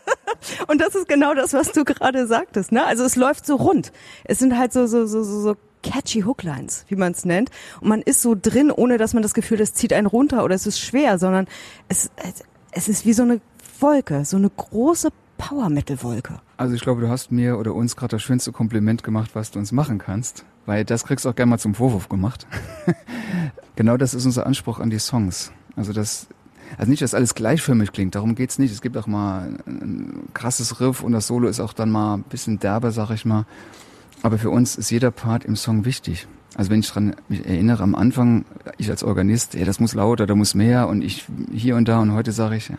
[0.66, 2.72] und das ist genau das, was du gerade sagtest.
[2.72, 2.84] Ne?
[2.84, 3.92] Also es läuft so rund.
[4.24, 7.50] Es sind halt so so so so, so catchy Hooklines, wie man es nennt.
[7.80, 10.54] Und man ist so drin, ohne dass man das Gefühl, das zieht einen runter oder
[10.54, 11.46] es ist schwer, sondern
[11.88, 12.10] es,
[12.70, 13.40] es ist wie so eine
[13.80, 16.40] Wolke, so eine große Power-Metal-Wolke.
[16.56, 19.58] Also ich glaube, du hast mir oder uns gerade das schönste Kompliment gemacht, was du
[19.58, 22.46] uns machen kannst, weil das kriegst du auch gerne mal zum Vorwurf gemacht.
[23.76, 25.52] genau das ist unser Anspruch an die Songs.
[25.74, 26.28] Also das
[26.78, 28.72] also nicht, dass alles gleichförmig klingt, darum geht's nicht.
[28.72, 32.22] Es gibt auch mal ein krasses Riff und das Solo ist auch dann mal ein
[32.22, 33.44] bisschen derber, sag ich mal.
[34.22, 36.26] Aber für uns ist jeder Part im Song wichtig.
[36.54, 38.44] Also wenn ich dran mich erinnere, am Anfang,
[38.78, 42.00] ich als Organist, ja, das muss lauter, da muss mehr und ich hier und da
[42.00, 42.70] und heute sage ich,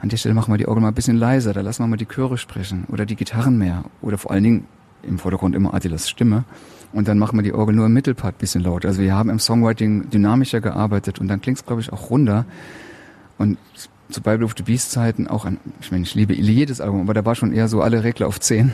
[0.00, 1.96] an der Stelle machen wir die Orgel mal ein bisschen leiser, da lassen wir mal
[1.96, 4.66] die Chöre sprechen oder die Gitarren mehr oder vor allen Dingen
[5.02, 6.44] im Vordergrund immer Attilas Stimme
[6.92, 8.88] und dann machen wir die Orgel nur im Mittelpart bisschen lauter.
[8.88, 12.46] Also wir haben im Songwriting dynamischer gearbeitet und dann klingt es, glaube ich, auch runder
[13.38, 13.58] und
[14.08, 17.14] zu Bible of the Beast Zeiten auch an, ich meine, ich liebe jedes Album, aber
[17.14, 18.72] da war schon eher so alle Regler auf 10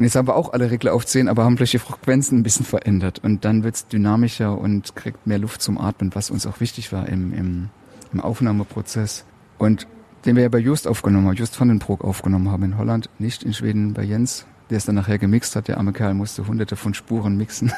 [0.00, 2.42] und jetzt haben wir auch alle Regler auf 10, aber haben vielleicht die Frequenzen ein
[2.42, 3.18] bisschen verändert.
[3.22, 7.06] Und dann wird's dynamischer und kriegt mehr Luft zum Atmen, was uns auch wichtig war
[7.06, 7.68] im, im,
[8.10, 9.26] im Aufnahmeprozess.
[9.58, 9.86] Und
[10.24, 13.10] den wir ja bei Just aufgenommen haben, Just van den Broek aufgenommen haben in Holland,
[13.18, 15.68] nicht in Schweden bei Jens, der es dann nachher gemixt hat.
[15.68, 17.70] Der arme Kerl musste hunderte von Spuren mixen.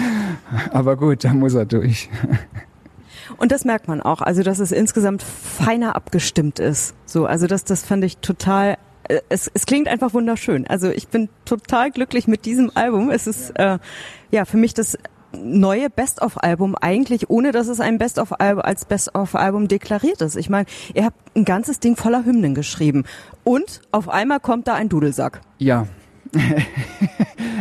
[0.72, 2.08] aber gut, da muss er durch.
[3.36, 6.94] Und das merkt man auch, also dass es insgesamt feiner abgestimmt ist.
[7.04, 8.78] So, also das, das fand ich total
[9.28, 10.66] es, es klingt einfach wunderschön.
[10.66, 13.10] Also ich bin total glücklich mit diesem Album.
[13.10, 13.78] Es ist äh,
[14.30, 14.98] ja für mich das
[15.32, 20.36] neue Best-of-Album eigentlich, ohne dass es ein Best-of-Album als Best-of-Album deklariert ist.
[20.36, 23.04] Ich meine, ihr habt ein ganzes Ding voller Hymnen geschrieben
[23.44, 25.40] und auf einmal kommt da ein Dudelsack.
[25.58, 25.86] Ja.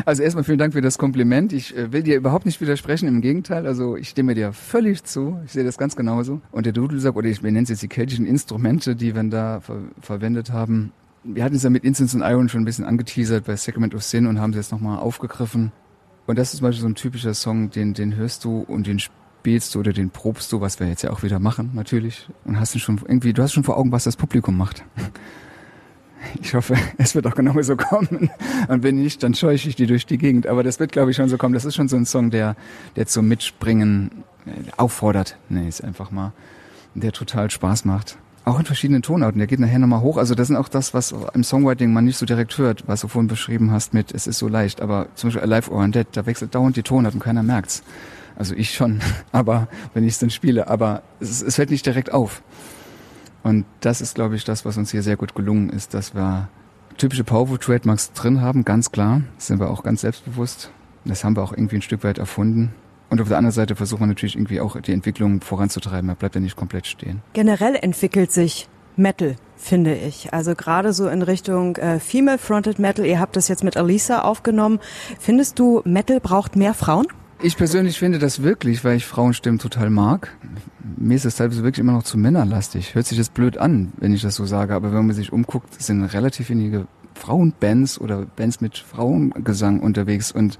[0.05, 1.53] also erstmal vielen Dank für das Kompliment.
[1.53, 3.65] Ich äh, will dir überhaupt nicht widersprechen, im Gegenteil.
[3.65, 5.39] Also ich stimme dir völlig zu.
[5.45, 6.41] Ich sehe das ganz genauso.
[6.51, 9.79] Und der Dudelsack, oder ich nenne es jetzt die keltischen Instrumente, die wir da ver
[10.01, 10.91] verwendet haben,
[11.23, 14.03] wir hatten es ja mit Incense und Iron schon ein bisschen angeteasert bei Sacrament of
[14.03, 15.71] Sin und haben es jetzt nochmal aufgegriffen.
[16.27, 18.99] Und das ist zum Beispiel so ein typischer Song, den, den hörst du und den
[18.99, 22.29] spielst du oder den probst du, was wir jetzt ja auch wieder machen, natürlich.
[22.45, 24.83] Und hast du schon irgendwie, du hast schon vor Augen, was das Publikum macht.
[26.41, 28.29] Ich hoffe, es wird auch genau so kommen.
[28.67, 30.47] Und wenn nicht, dann scheuche ich die durch die Gegend.
[30.47, 31.53] Aber das wird, glaube ich, schon so kommen.
[31.53, 32.57] Das ist schon so ein Song, der,
[32.97, 35.37] der zum Mitspringen äh, auffordert.
[35.47, 36.33] Nee, ist einfach mal,
[36.93, 38.17] der total Spaß macht.
[38.45, 39.37] Auch in verschiedenen Tonarten.
[39.37, 40.17] Der geht nachher nochmal hoch.
[40.17, 43.07] Also das sind auch das, was im Songwriting man nicht so direkt hört, was du
[43.07, 44.81] vorhin beschrieben hast mit, es ist so leicht.
[44.81, 47.83] Aber zum Beispiel Alive or Undead, da wechselt dauernd die Tonart und keiner merkt's.
[48.35, 52.11] Also ich schon, aber wenn ich es dann spiele, aber es, es fällt nicht direkt
[52.11, 52.41] auf.
[53.43, 56.49] Und das ist, glaube ich, das, was uns hier sehr gut gelungen ist, dass wir
[56.97, 59.21] typische Powerful Trademarks drin haben, ganz klar.
[59.35, 60.71] Das sind wir auch ganz selbstbewusst.
[61.05, 62.73] Das haben wir auch irgendwie ein Stück weit erfunden.
[63.09, 66.07] Und auf der anderen Seite versucht man natürlich irgendwie auch die Entwicklung voranzutreiben.
[66.07, 67.21] Man bleibt ja nicht komplett stehen.
[67.33, 70.33] Generell entwickelt sich Metal, finde ich.
[70.33, 73.05] Also gerade so in Richtung äh, Female Fronted Metal.
[73.05, 74.79] Ihr habt das jetzt mit Alisa aufgenommen.
[75.19, 77.07] Findest du, Metal braucht mehr Frauen?
[77.41, 80.35] Ich persönlich finde das wirklich, weil ich Frauenstimmen total mag.
[80.97, 82.95] Mir ist das teilweise wirklich immer noch zu männerlastig.
[82.95, 85.81] Hört sich das blöd an, wenn ich das so sage, aber wenn man sich umguckt,
[85.81, 90.59] sind relativ wenige Frauenbands oder Bands mit Frauengesang unterwegs und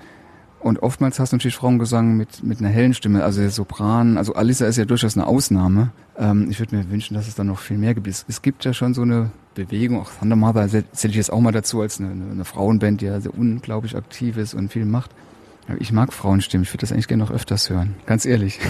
[0.62, 4.17] und oftmals hast du natürlich Frauengesang mit, mit einer hellen Stimme, also der Sopran.
[4.17, 5.91] Also Alisa ist ja durchaus eine Ausnahme.
[6.17, 8.08] Ähm, ich würde mir wünschen, dass es da noch viel mehr gibt.
[8.08, 11.52] Es, gibt ja schon so eine Bewegung, auch Thunder Mother zähle ich jetzt auch mal
[11.52, 15.12] dazu als eine, eine Frauenband, die ja sehr unglaublich aktiv ist und viel macht.
[15.80, 16.63] Ich mag Frauenstimmen.
[16.63, 17.95] Ich würde das eigentlich gerne noch öfters hören.
[18.06, 18.60] Ganz ehrlich.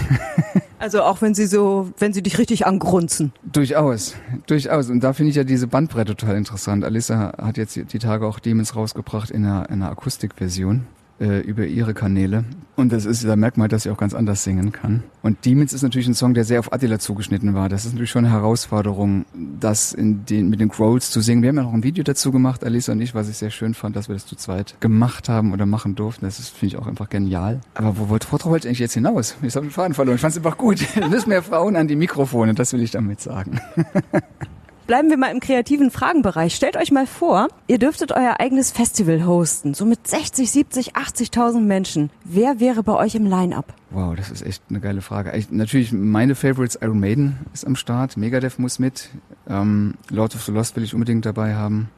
[0.80, 3.34] Also auch wenn sie so, wenn sie dich richtig angrunzen.
[3.42, 4.14] Durchaus,
[4.46, 4.88] durchaus.
[4.88, 6.86] Und da finde ich ja diese Bandbreite total interessant.
[6.86, 10.86] Alissa hat jetzt die Tage auch Demons rausgebracht in einer, in einer Akustikversion
[11.20, 12.44] äh, über ihre Kanäle.
[12.76, 15.02] Und das ist, da merkt man, dass sie auch ganz anders singen kann.
[15.22, 17.68] Und Demons ist natürlich ein Song, der sehr auf Attila zugeschnitten war.
[17.68, 21.42] Das ist natürlich schon eine Herausforderung, das in den, mit den Growls zu singen.
[21.42, 23.74] Wir haben ja noch ein Video dazu gemacht, Alisa und ich, was ich sehr schön
[23.74, 26.24] fand, dass wir das zu zweit gemacht haben oder machen durften.
[26.24, 27.60] Das finde ich auch einfach genial.
[27.74, 29.36] Aber wo wollte, worauf wollte ich eigentlich jetzt hinaus?
[29.42, 30.14] Ich habe den Faden verloren.
[30.14, 30.78] Ich fand es einfach gut.
[31.10, 33.60] Müssen mehr Frauen an die Mikrofone, das will ich damit sagen.
[34.90, 36.56] Bleiben wir mal im kreativen Fragenbereich.
[36.56, 41.60] Stellt euch mal vor, ihr dürftet euer eigenes Festival hosten, so mit 60, 70, 80.000
[41.60, 42.10] Menschen.
[42.24, 43.72] Wer wäre bei euch im Line-Up?
[43.90, 45.30] Wow, das ist echt eine geile Frage.
[45.36, 49.10] Ich, natürlich, meine Favorites, Iron Maiden ist am Start, Megadeth muss mit,
[49.48, 51.88] ähm, Lord of the Lost will ich unbedingt dabei haben.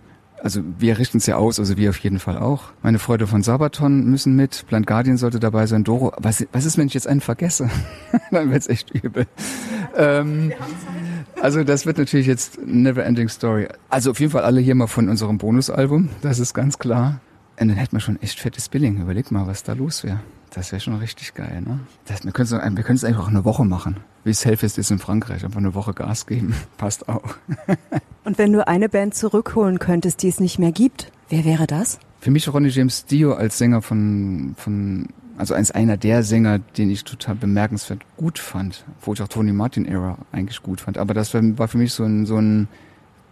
[0.43, 2.65] Also wir richten es ja aus, also wir auf jeden Fall auch.
[2.83, 6.13] Meine Freunde von Sabaton müssen mit, Plant Guardian sollte dabei sein, Doro.
[6.17, 7.71] Was, was ist, wenn ich jetzt einen vergesse?
[8.33, 9.27] Dann wird's echt übel.
[9.97, 10.53] Ähm,
[11.41, 13.69] also das wird natürlich jetzt Never Ending Story.
[13.89, 17.21] Also auf jeden Fall alle hier mal von unserem Bonusalbum, das ist ganz klar.
[17.61, 19.01] Und dann hätten wir schon echt fettes Billing.
[19.01, 20.19] Überleg mal, was da los wäre.
[20.51, 21.79] Das wäre schon richtig geil, ne?
[22.07, 23.99] Das, wir können es wir können's einfach eine Woche machen.
[24.25, 25.45] Wie es Hellfest ist in Frankreich.
[25.45, 26.55] Einfach eine Woche Gas geben.
[26.77, 27.35] Passt auch.
[28.25, 31.99] Und wenn du eine Band zurückholen könntest, die es nicht mehr gibt, wer wäre das?
[32.21, 35.09] Für mich Ronnie James Dio als Sänger von, von
[35.39, 39.53] also als einer der Sänger, den ich total bemerkenswert gut fand, wo ich auch Tony
[39.53, 40.99] Martin Era eigentlich gut fand.
[40.99, 42.69] Aber das war für mich so ein, so ein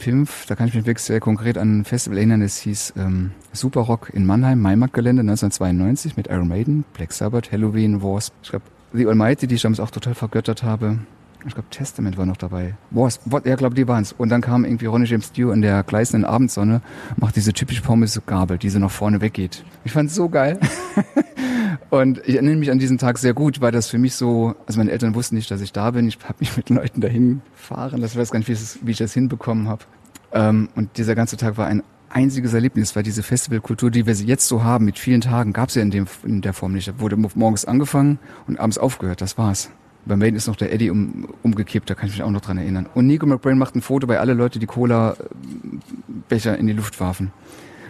[0.00, 3.32] Pimpf, da kann ich mich wirklich sehr konkret an ein Festival erinnern, das hieß ähm,
[3.52, 8.32] Super Rock in Mannheim, Maimarkt-Gelände 1992 mit Iron Maiden, Black Sabbath, Halloween, Wasp.
[8.42, 10.98] Ich glaube, The Almighty, die ich damals auch total vergöttert habe.
[11.46, 12.74] Ich glaube, Testament war noch dabei.
[12.90, 14.12] Wasp, ja, glaube die waren's.
[14.12, 16.82] Und dann kam irgendwie Ronnie James Dio in der gleißenden Abendsonne,
[17.16, 19.64] macht diese typische Pommes-Gabel, die so nach vorne weggeht.
[19.84, 20.60] Ich fand's so geil.
[21.90, 24.78] Und ich erinnere mich an diesen Tag sehr gut, weil das für mich so, also
[24.78, 26.06] meine Eltern wussten nicht, dass ich da bin.
[26.06, 28.00] Ich habe mich mit Leuten dahin fahren.
[28.00, 29.84] Das weiß gar nicht, wie, es, wie ich das hinbekommen habe.
[30.32, 34.46] Ähm, und dieser ganze Tag war ein einziges Erlebnis, weil diese Festivalkultur, die wir jetzt
[34.46, 36.88] so haben, mit vielen Tagen, gab es ja in, dem, in der Form nicht.
[36.88, 39.20] Da wurde morgens angefangen und abends aufgehört.
[39.20, 39.70] Das war's.
[40.04, 42.58] Bei Maiden ist noch der Eddie um, umgekippt, da kann ich mich auch noch dran
[42.58, 42.88] erinnern.
[42.94, 47.32] Und Nico McBrain macht ein Foto, weil alle Leute die Cola-Becher in die Luft warfen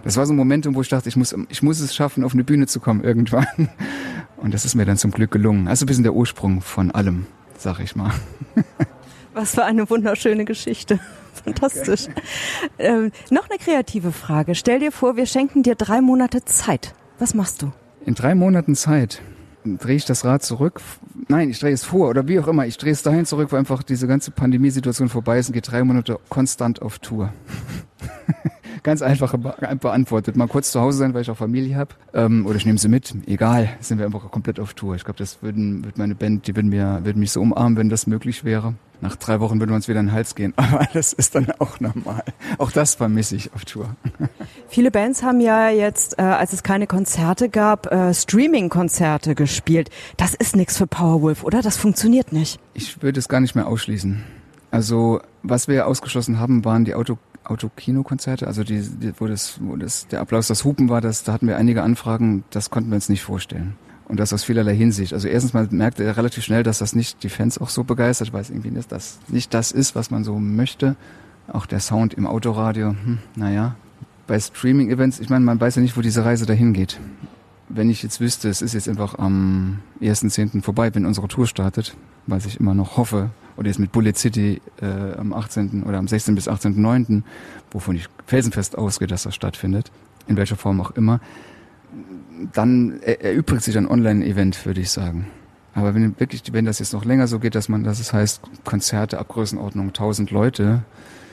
[0.05, 2.33] das war so ein Momentum, wo ich dachte, ich muss, ich muss es schaffen, auf
[2.33, 3.47] eine Bühne zu kommen irgendwann.
[4.37, 5.69] Und das ist mir dann zum Glück gelungen.
[5.69, 7.27] Also ein bisschen der Ursprung von allem,
[7.59, 8.13] sag ich mal.
[9.35, 10.99] Was für eine wunderschöne Geschichte.
[11.45, 12.07] Fantastisch.
[12.79, 14.55] Ähm, noch eine kreative Frage.
[14.55, 16.95] Stell dir vor, wir schenken dir drei Monate Zeit.
[17.19, 17.73] Was machst du?
[18.07, 19.21] In drei Monaten Zeit
[19.65, 20.81] drehe ich das Rad zurück.
[21.29, 22.67] Nein, ich drehe es vor oder wie auch immer.
[22.67, 25.85] Ich drehe es dahin zurück, wo einfach diese ganze Pandemiesituation vorbei ist und gehe drei
[25.85, 27.33] Monate konstant auf Tour.
[28.83, 30.37] Ganz einfache be beantwortet.
[30.37, 31.95] Mal kurz zu Hause sein, weil ich auch Familie habe.
[32.15, 33.15] Ähm, oder ich nehme sie mit.
[33.27, 34.95] Egal, sind wir einfach komplett auf Tour.
[34.95, 37.91] Ich glaube, das würden, würde meine Band, die würden, mir, würden mich so umarmen, wenn
[37.91, 38.75] das möglich wäre.
[39.01, 40.53] Nach drei Wochen würden wir uns wieder in den Hals gehen.
[40.57, 42.23] Aber das ist dann auch normal.
[42.59, 43.97] Auch das vermisse ich auf Tour.
[44.69, 49.91] Viele Bands haben ja jetzt, äh, als es keine Konzerte gab, äh, Streaming-Konzerte gespielt.
[50.17, 51.63] Das ist nichts für Powerwolf, oder?
[51.63, 52.61] Das funktioniert nicht.
[52.75, 54.23] Ich würde es gar nicht mehr ausschließen.
[54.71, 59.75] Also, was wir ausgeschlossen haben, waren die Auto Autokinokonzerte, also die, die, wo das, wo
[59.75, 62.95] das, der Applaus das Hupen war, das, da hatten wir einige Anfragen, das konnten wir
[62.95, 63.77] uns nicht vorstellen.
[64.11, 65.13] Und das aus vielerlei Hinsicht.
[65.13, 68.33] Also erstens mal merkte er relativ schnell, dass das nicht die Fans auch so begeistert,
[68.33, 70.97] weil es irgendwie nicht das, nicht das ist, was man so möchte.
[71.47, 73.77] Auch der Sound im Autoradio, hm, naja.
[74.27, 76.99] Bei Streaming-Events, ich meine, man weiß ja nicht, wo diese Reise dahin geht.
[77.69, 80.61] Wenn ich jetzt wüsste, es ist jetzt einfach am 1.10.
[80.61, 81.95] vorbei, wenn unsere Tour startet,
[82.27, 85.85] was ich immer noch hoffe, oder jetzt mit Bullet City äh, am 18.
[85.85, 86.35] oder am 16.
[86.35, 87.23] bis 18.9.,
[87.71, 89.93] wovon ich felsenfest ausgehe, dass das stattfindet,
[90.27, 91.21] in welcher Form auch immer,
[92.53, 95.27] dann erübrigt sich ein Online-Event, würde ich sagen.
[95.75, 98.43] Aber wenn wirklich, wenn das jetzt noch länger so geht, dass man, dass es heißt,
[98.65, 100.83] Konzerte ab Größenordnung 1000 Leute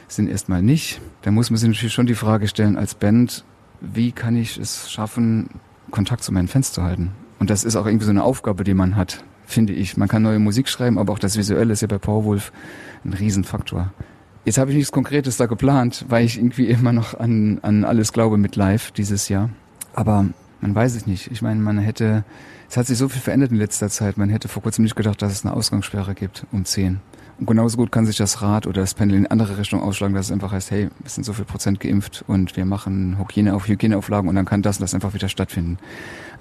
[0.08, 3.43] sind erstmal nicht, dann muss man sich natürlich schon die Frage stellen als Band,
[3.82, 5.50] wie kann ich es schaffen,
[5.91, 7.12] Kontakt zu meinen Fans zu halten?
[7.39, 9.98] Und das ist auch irgendwie so eine Aufgabe, die man hat, finde ich.
[9.98, 12.52] Man kann neue Musik schreiben, aber auch das Visuelle ist ja bei Powerwolf
[13.06, 13.91] ein Riesenfaktor.
[14.46, 18.13] Jetzt habe ich nichts Konkretes da geplant, weil ich irgendwie immer noch an, an alles
[18.13, 19.50] glaube mit Live dieses Jahr.
[19.93, 20.26] Aber
[20.62, 21.32] man weiß es nicht.
[21.32, 22.24] Ich meine, man hätte,
[22.70, 24.17] es hat sich so viel verändert in letzter Zeit.
[24.17, 27.00] Man hätte vor kurzem nicht gedacht, dass es eine Ausgangssperre gibt um 10.
[27.39, 30.28] Und genauso gut kann sich das Rad oder das Pendel in andere Richtung ausschlagen, dass
[30.28, 33.67] es einfach heißt, hey, wir sind so viel Prozent geimpft und wir machen Hygiene auf
[33.67, 35.78] Hygieneauflagen und dann kann das und das einfach wieder stattfinden.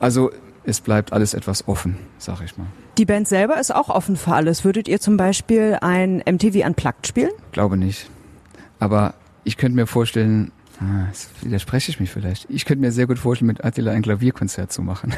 [0.01, 0.31] Also
[0.65, 2.67] es bleibt alles etwas offen, sag ich mal.
[2.97, 4.65] Die Band selber ist auch offen für alles.
[4.65, 7.31] Würdet ihr zum Beispiel ein MTV Unplugged spielen?
[7.53, 8.11] Glaube nicht.
[8.79, 11.07] Aber ich könnte mir vorstellen, ah,
[11.43, 12.47] widerspreche ich mich vielleicht.
[12.51, 15.15] Ich könnte mir sehr gut vorstellen, mit Attila ein Klavierkonzert zu machen.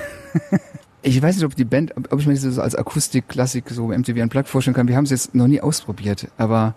[1.02, 4.22] ich weiß nicht, ob die Band, ob ich mir das so als Akustik-Klassik so MTV
[4.22, 4.88] Unplugged vorstellen kann.
[4.88, 6.74] Wir haben es jetzt noch nie ausprobiert, aber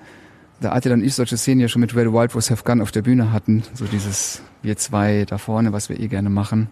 [0.60, 2.92] da Attila und ich solche Szenen ja schon mit Red Wild Was Have Gun auf
[2.92, 6.70] der Bühne hatten, so dieses wir zwei da vorne, was wir eh gerne machen,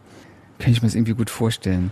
[0.59, 1.91] kann ich mir das irgendwie gut vorstellen.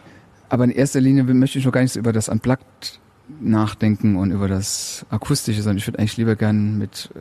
[0.50, 3.00] Aber in erster Linie möchte ich noch gar nichts über das Unplugged
[3.42, 7.20] nachdenken und über das Akustische, sondern ich würde eigentlich lieber gern mit äh,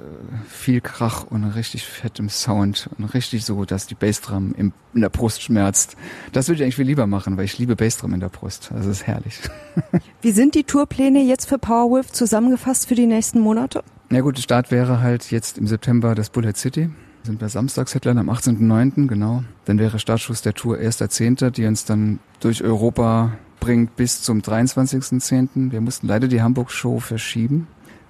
[0.48, 5.08] viel Krach und richtig fettem Sound und richtig so, dass die Bassdrum im, in der
[5.08, 5.96] Brust schmerzt.
[6.32, 8.70] Das würde ich eigentlich viel lieber machen, weil ich liebe Bassdrum in der Brust.
[8.72, 9.40] Das ist herrlich.
[10.22, 13.82] Wie sind die Tourpläne jetzt für Powerwolf zusammengefasst für die nächsten Monate?
[14.10, 16.90] Ja gut, Start wäre halt jetzt im September das Bullet City
[17.26, 19.42] sind wir Samstags-Headline am 18.09., genau.
[19.64, 23.32] Dann wäre Startschuss der Tour 1.10., die uns dann durch Europa
[23.66, 25.72] bringt bis zum 23.10.
[25.72, 27.66] Wir mussten leider die Hamburg-Show verschieben,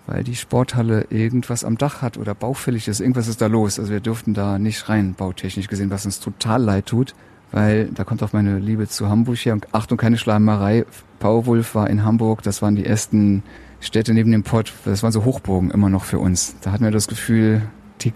[0.06, 3.00] weil die Sporthalle irgendwas am Dach hat oder baufällig ist.
[3.00, 3.78] Irgendwas ist da los.
[3.78, 7.14] Also wir durften da nicht rein, bautechnisch gesehen, was uns total leid tut,
[7.52, 9.54] weil da kommt auch meine Liebe zu Hamburg her.
[9.54, 10.84] Und Achtung, keine Schleimerei.
[11.20, 13.42] Powerwolf war in Hamburg, das waren die ersten
[13.80, 14.74] Städte neben dem Pott.
[14.84, 16.56] Das waren so Hochburgen immer noch für uns.
[16.60, 17.62] Da hatten wir das Gefühl,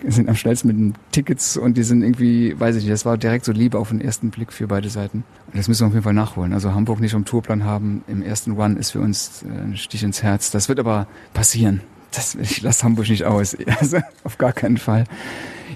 [0.08, 3.16] sind am schnellsten mit den Tickets und die sind irgendwie, weiß ich nicht, das war
[3.16, 5.24] direkt so Liebe auf den ersten Blick für beide Seiten.
[5.46, 6.52] Und das müssen wir auf jeden Fall nachholen.
[6.52, 10.02] Also Hamburg nicht am Tourplan haben im ersten One ist für uns äh, ein Stich
[10.02, 10.50] ins Herz.
[10.50, 11.80] Das wird aber passieren.
[12.12, 13.56] Das, ich lasse Hamburg nicht aus.
[13.80, 15.04] Also auf gar keinen Fall.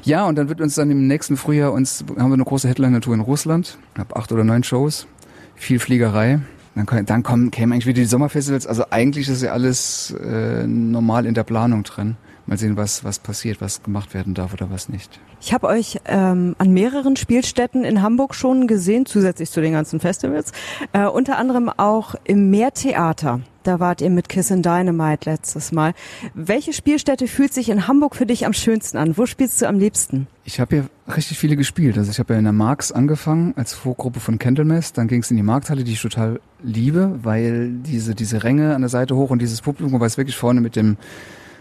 [0.02, 3.14] Ja, und dann wird uns dann im nächsten Frühjahr uns, haben wir eine große Headliner-Tour
[3.14, 3.78] in Russland.
[3.94, 5.06] Ab acht oder neun Shows.
[5.54, 6.40] Viel Fliegerei.
[6.74, 8.66] Dann, dann kommen, kämen eigentlich wieder die Sommerfestivals.
[8.66, 13.18] Also eigentlich ist ja alles äh, normal in der Planung drin mal sehen, was, was
[13.18, 15.20] passiert, was gemacht werden darf oder was nicht.
[15.40, 20.00] Ich habe euch ähm, an mehreren Spielstätten in Hamburg schon gesehen, zusätzlich zu den ganzen
[20.00, 20.52] Festivals.
[20.92, 23.40] Äh, unter anderem auch im Meertheater.
[23.62, 25.94] Da wart ihr mit Kiss and Dynamite letztes Mal.
[26.34, 29.16] Welche Spielstätte fühlt sich in Hamburg für dich am schönsten an?
[29.16, 30.26] Wo spielst du am liebsten?
[30.44, 31.96] Ich habe ja richtig viele gespielt.
[31.96, 34.92] Also ich habe ja in der Marx angefangen als Vorgruppe von Candlemass.
[34.92, 38.82] Dann ging es in die Markthalle, die ich total liebe, weil diese diese Ränge an
[38.82, 40.98] der Seite hoch und dieses Publikum, es wirklich vorne mit dem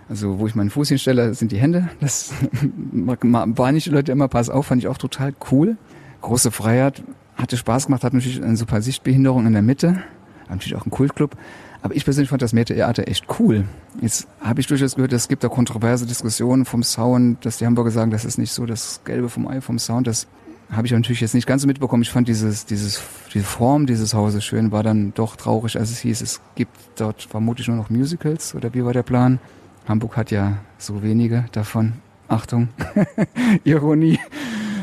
[0.10, 1.90] also wo ich meinen Fuß hinstelle, sind die Hände.
[2.00, 2.34] Das
[2.92, 5.78] waren nicht die Leute immer, pass auf, fand ich auch total cool.
[6.22, 7.04] Große Freiheit,
[7.36, 10.04] hatte Spaß gemacht, hat natürlich eine super Sichtbehinderung in der Mitte,
[10.50, 11.36] natürlich auch ein Kultclub.
[11.82, 13.66] Aber ich persönlich fand das Meertheater echt cool.
[14.00, 17.92] Jetzt habe ich durchaus gehört, es gibt da kontroverse Diskussionen vom Sound, dass die Hamburger
[17.92, 20.08] sagen, das ist nicht so das Gelbe vom Ei vom Sound.
[20.08, 20.28] Das
[20.72, 22.04] habe ich natürlich jetzt nicht ganz so mitbekommen.
[22.04, 23.02] Ich fand dieses, dieses,
[23.34, 27.24] diese Form dieses Hauses schön, war dann doch traurig, als es hieß, es gibt dort
[27.24, 29.40] vermutlich nur noch Musicals oder wie war der Plan?
[29.88, 31.94] Hamburg hat ja so wenige davon.
[32.28, 32.70] Achtung,
[33.64, 34.20] Ironie,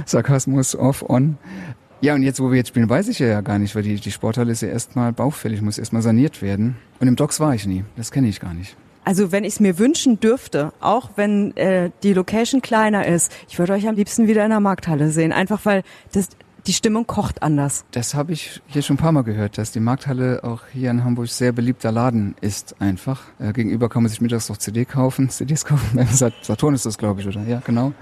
[0.06, 1.38] Sarkasmus off, on.
[2.02, 4.10] Ja, und jetzt, wo wir jetzt spielen, weiß ich ja gar nicht, weil die, die
[4.10, 6.76] Sporthalle ist ja erstmal baufällig, muss erstmal saniert werden.
[6.98, 7.84] Und im Docks war ich nie.
[7.96, 8.76] Das kenne ich gar nicht.
[9.04, 13.58] Also wenn ich es mir wünschen dürfte, auch wenn äh, die Location kleiner ist, ich
[13.58, 15.32] würde euch am liebsten wieder in der Markthalle sehen.
[15.32, 15.82] Einfach weil
[16.12, 16.28] das,
[16.66, 17.84] die Stimmung kocht anders.
[17.90, 21.04] Das habe ich hier schon ein paar Mal gehört, dass die Markthalle auch hier in
[21.04, 23.22] Hamburg sehr beliebter Laden ist einfach.
[23.38, 25.98] Äh, gegenüber kann man sich mittags noch CD kaufen, CDs kaufen.
[26.42, 27.42] Saturn ist das, glaube ich, oder?
[27.42, 27.92] Ja, genau.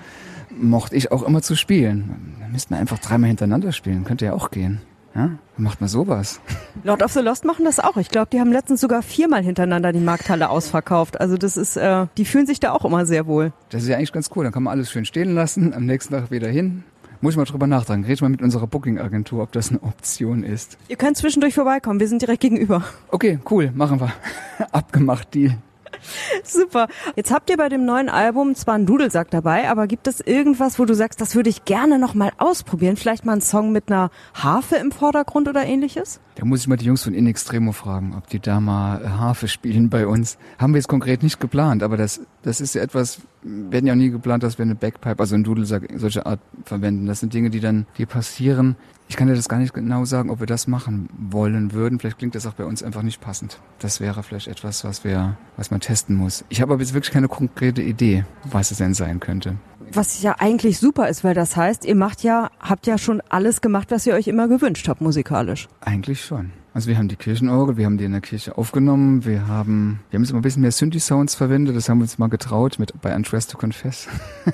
[0.51, 2.37] Mochte ich auch immer zu spielen.
[2.41, 4.05] Da müssten wir einfach dreimal hintereinander spielen.
[4.05, 4.81] Könnte ja auch gehen.
[5.15, 5.31] Ja?
[5.57, 6.41] Macht man sowas?
[6.85, 7.97] Lord of the Lost machen das auch.
[7.97, 11.21] Ich glaube, die haben letztens sogar viermal hintereinander die Markthalle ausverkauft.
[11.21, 13.53] Also das ist, äh, die fühlen sich da auch immer sehr wohl.
[13.71, 14.45] Das ist ja eigentlich ganz cool.
[14.45, 16.85] Dann kann man alles schön stehen lassen, am nächsten Tag wieder hin,
[17.21, 18.07] muss ich mal drüber nachdenken.
[18.07, 20.79] Red mal mit unserer Booking-Agentur, ob das eine Option ist.
[20.89, 22.85] Ihr könnt zwischendurch vorbeikommen, wir sind direkt gegenüber.
[23.11, 24.13] Okay, cool, machen wir.
[24.73, 25.57] Abgemacht, Deal.
[26.45, 26.89] Super.
[27.17, 30.79] Jetzt habt ihr bei dem neuen Album zwar einen Dudelsack dabei, aber gibt es irgendwas,
[30.79, 32.97] wo du sagst, das würde ich gerne noch mal ausprobieren?
[32.97, 36.21] Vielleicht mal einen Song mit einer Harfe im Vordergrund oder ähnliches?
[36.37, 39.49] Da muss ich mal die Jungs von In Extremo fragen, ob die da mal Harfe
[39.49, 40.39] spielen bei uns.
[40.59, 43.97] Haben wir jetzt konkret nicht geplant, aber das, das ist ja etwas, hätten ja auch
[43.97, 47.07] nie geplant, dass wir eine Backpipe, also einen Dudelsack, solche Art verwenden.
[47.07, 48.77] Das sind Dinge, die dann, die passieren.
[49.09, 51.99] Ich kann dir das gar nicht genau sagen, ob wir das machen wollen würden.
[51.99, 53.59] Vielleicht klingt das auch bei uns einfach nicht passend.
[53.79, 56.45] Das wäre vielleicht etwas, was wir, was man testen muss.
[56.51, 59.57] Ich habe aber jetzt wirklich keine konkrete Idee, was es denn sein könnte.
[59.93, 63.63] Was ja eigentlich super ist, weil das heißt, ihr macht ja, habt ja schon alles
[63.63, 65.69] gemacht, was ihr euch immer gewünscht habt musikalisch.
[65.81, 66.53] Eigentlich schon.
[66.79, 70.17] Also wir haben die Kirchenorgel, wir haben die in der Kirche aufgenommen, wir haben, wir
[70.17, 72.93] haben jetzt mal ein bisschen mehr Synthi-Sounds verwendet, das haben wir uns mal getraut mit
[73.01, 74.07] bei Untrust to Confess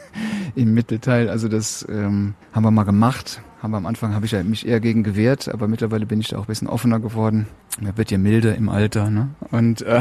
[0.54, 1.28] im Mittelteil.
[1.28, 3.42] Also das ähm, haben wir mal gemacht.
[3.60, 6.38] Haben wir am Anfang habe ich mich eher gegen gewehrt, aber mittlerweile bin ich da
[6.38, 7.46] auch ein bisschen offener geworden.
[7.78, 9.28] Man wird ja milde im Alter, ne?
[9.50, 10.00] Und äh,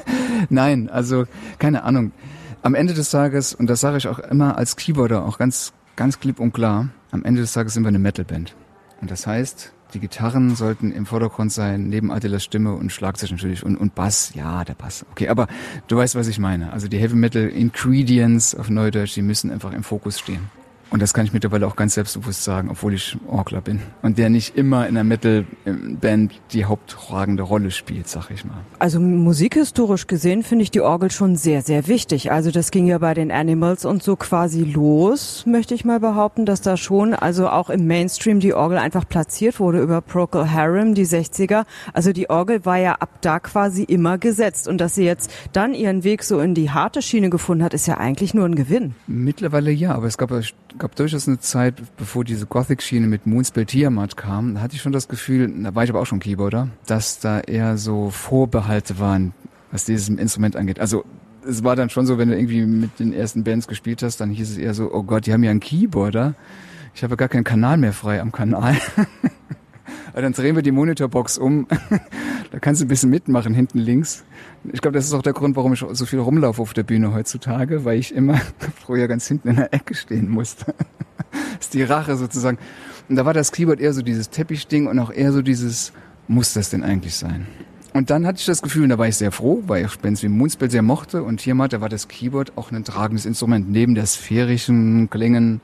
[0.50, 1.24] nein, also
[1.58, 2.12] keine Ahnung.
[2.62, 6.20] Am Ende des Tages, und das sage ich auch immer als Keyboarder, auch ganz, ganz
[6.20, 8.54] klipp und klar, am Ende des Tages sind wir eine Metalband.
[9.00, 13.64] Und das heißt, die Gitarren sollten im Vordergrund sein, neben Attilas Stimme und Schlagzeug natürlich
[13.64, 14.32] und, und Bass.
[14.34, 15.06] Ja, der Bass.
[15.12, 15.46] Okay, aber
[15.86, 16.72] du weißt, was ich meine.
[16.72, 20.50] Also die Heavy Metal Ingredients auf Neudeutsch, die müssen einfach im Fokus stehen.
[20.94, 23.80] Und das kann ich mittlerweile auch ganz selbstbewusst sagen, obwohl ich Orgler bin.
[24.02, 28.58] Und der nicht immer in der Metal-Band die haupttragende Rolle spielt, sag ich mal.
[28.78, 32.30] Also musikhistorisch gesehen finde ich die Orgel schon sehr, sehr wichtig.
[32.30, 36.46] Also das ging ja bei den Animals und so quasi los, möchte ich mal behaupten,
[36.46, 40.94] dass da schon, also auch im Mainstream die Orgel einfach platziert wurde über Procol Harum,
[40.94, 41.64] die 60er.
[41.92, 44.68] Also die Orgel war ja ab da quasi immer gesetzt.
[44.68, 47.88] Und dass sie jetzt dann ihren Weg so in die harte Schiene gefunden hat, ist
[47.88, 48.94] ja eigentlich nur ein Gewinn.
[49.08, 50.30] Mittlerweile ja, aber es gab
[50.84, 54.92] gab durchaus eine Zeit, bevor diese Gothic-Schiene mit Moonspell Tiamat kam, da hatte ich schon
[54.92, 59.32] das Gefühl, da war ich aber auch schon Keyboarder, dass da eher so Vorbehalte waren,
[59.70, 60.78] was dieses Instrument angeht.
[60.78, 61.06] Also
[61.48, 64.28] es war dann schon so, wenn du irgendwie mit den ersten Bands gespielt hast, dann
[64.28, 66.34] hieß es eher so, oh Gott, die haben ja einen Keyboarder.
[66.94, 68.76] Ich habe gar keinen Kanal mehr frei am Kanal.
[70.14, 71.66] dann drehen wir die Monitorbox um.
[72.50, 74.24] da kannst du ein bisschen mitmachen, hinten links.
[74.72, 77.12] Ich glaube, das ist auch der Grund, warum ich so viel rumlaufe auf der Bühne
[77.12, 78.40] heutzutage, weil ich immer
[78.84, 80.74] früher ganz hinten in der Ecke stehen musste.
[81.30, 82.58] das ist die Rache sozusagen.
[83.08, 85.92] Und da war das Keyboard eher so dieses Teppichding und auch eher so dieses,
[86.28, 87.46] muss das denn eigentlich sein?
[87.92, 90.22] Und dann hatte ich das Gefühl, und da war ich sehr froh, weil ich Benz
[90.22, 93.70] wie Moonspell sehr mochte und hier mal, da war das Keyboard auch ein tragendes Instrument,
[93.70, 95.60] neben der sphärischen Klingen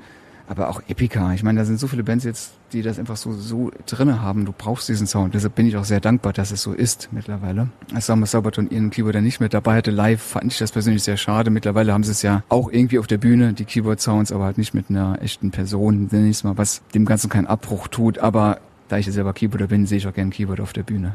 [0.50, 1.32] aber auch Epica.
[1.32, 4.44] Ich meine, da sind so viele Bands jetzt, die das einfach so, so drinne haben.
[4.44, 5.34] Du brauchst diesen Sound.
[5.34, 7.68] Deshalb bin ich auch sehr dankbar, dass es so ist mittlerweile.
[7.94, 11.16] Als Summer Sabaton ihren Keyboarder nicht mit dabei hatte live, fand ich das persönlich sehr
[11.16, 11.50] schade.
[11.50, 14.74] Mittlerweile haben sie es ja auch irgendwie auf der Bühne, die Keyboard-Sounds, aber halt nicht
[14.74, 18.18] mit einer echten Person, nenne ich mal, was dem Ganzen keinen Abbruch tut.
[18.18, 21.14] Aber da ich ja selber Keyboarder bin, sehe ich auch gerne Keyboard auf der Bühne.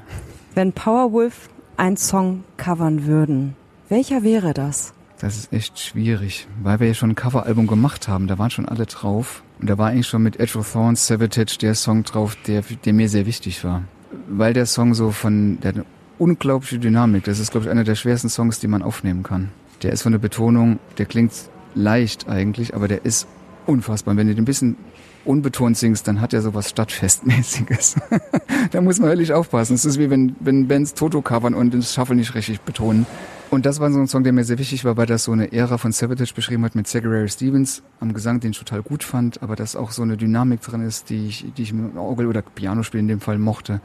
[0.54, 3.56] Wenn Powerwolf einen Song covern würden,
[3.90, 4.94] welcher wäre das?
[5.20, 8.28] Das ist echt schwierig, weil wir ja schon ein Coveralbum gemacht haben.
[8.28, 9.44] Da waren schon alle drauf.
[9.60, 12.94] Und da war eigentlich schon mit Edge of Thorns, Savatage der Song drauf, der, der
[12.94, 13.84] mir sehr wichtig war.
[14.28, 15.86] Weil der Song so von der
[16.18, 19.50] unglaubliche Dynamik, das ist, glaube ich, einer der schwersten Songs, die man aufnehmen kann.
[19.84, 21.34] Der ist von der Betonung, der klingt
[21.74, 23.28] leicht eigentlich, aber der ist
[23.66, 24.14] unfassbar.
[24.14, 24.78] Und wenn du den ein bisschen
[25.26, 27.96] unbetont singst, dann hat er sowas Stadtfestmäßiges.
[28.72, 29.74] da muss man ehrlich aufpassen.
[29.76, 33.06] Es ist wie wenn, wenn Bands Toto covern und das Shuffle nicht richtig betonen.
[33.52, 35.52] Und das war so ein Song, der mir sehr wichtig war, weil das so eine
[35.52, 39.42] Ära von Savatage beschrieben hat mit Zachary Stevens am Gesang, den ich total gut fand,
[39.42, 42.42] aber dass auch so eine Dynamik drin ist, die ich, die ich mit Orgel oder
[42.42, 43.82] Pianospiel in dem Fall mochte.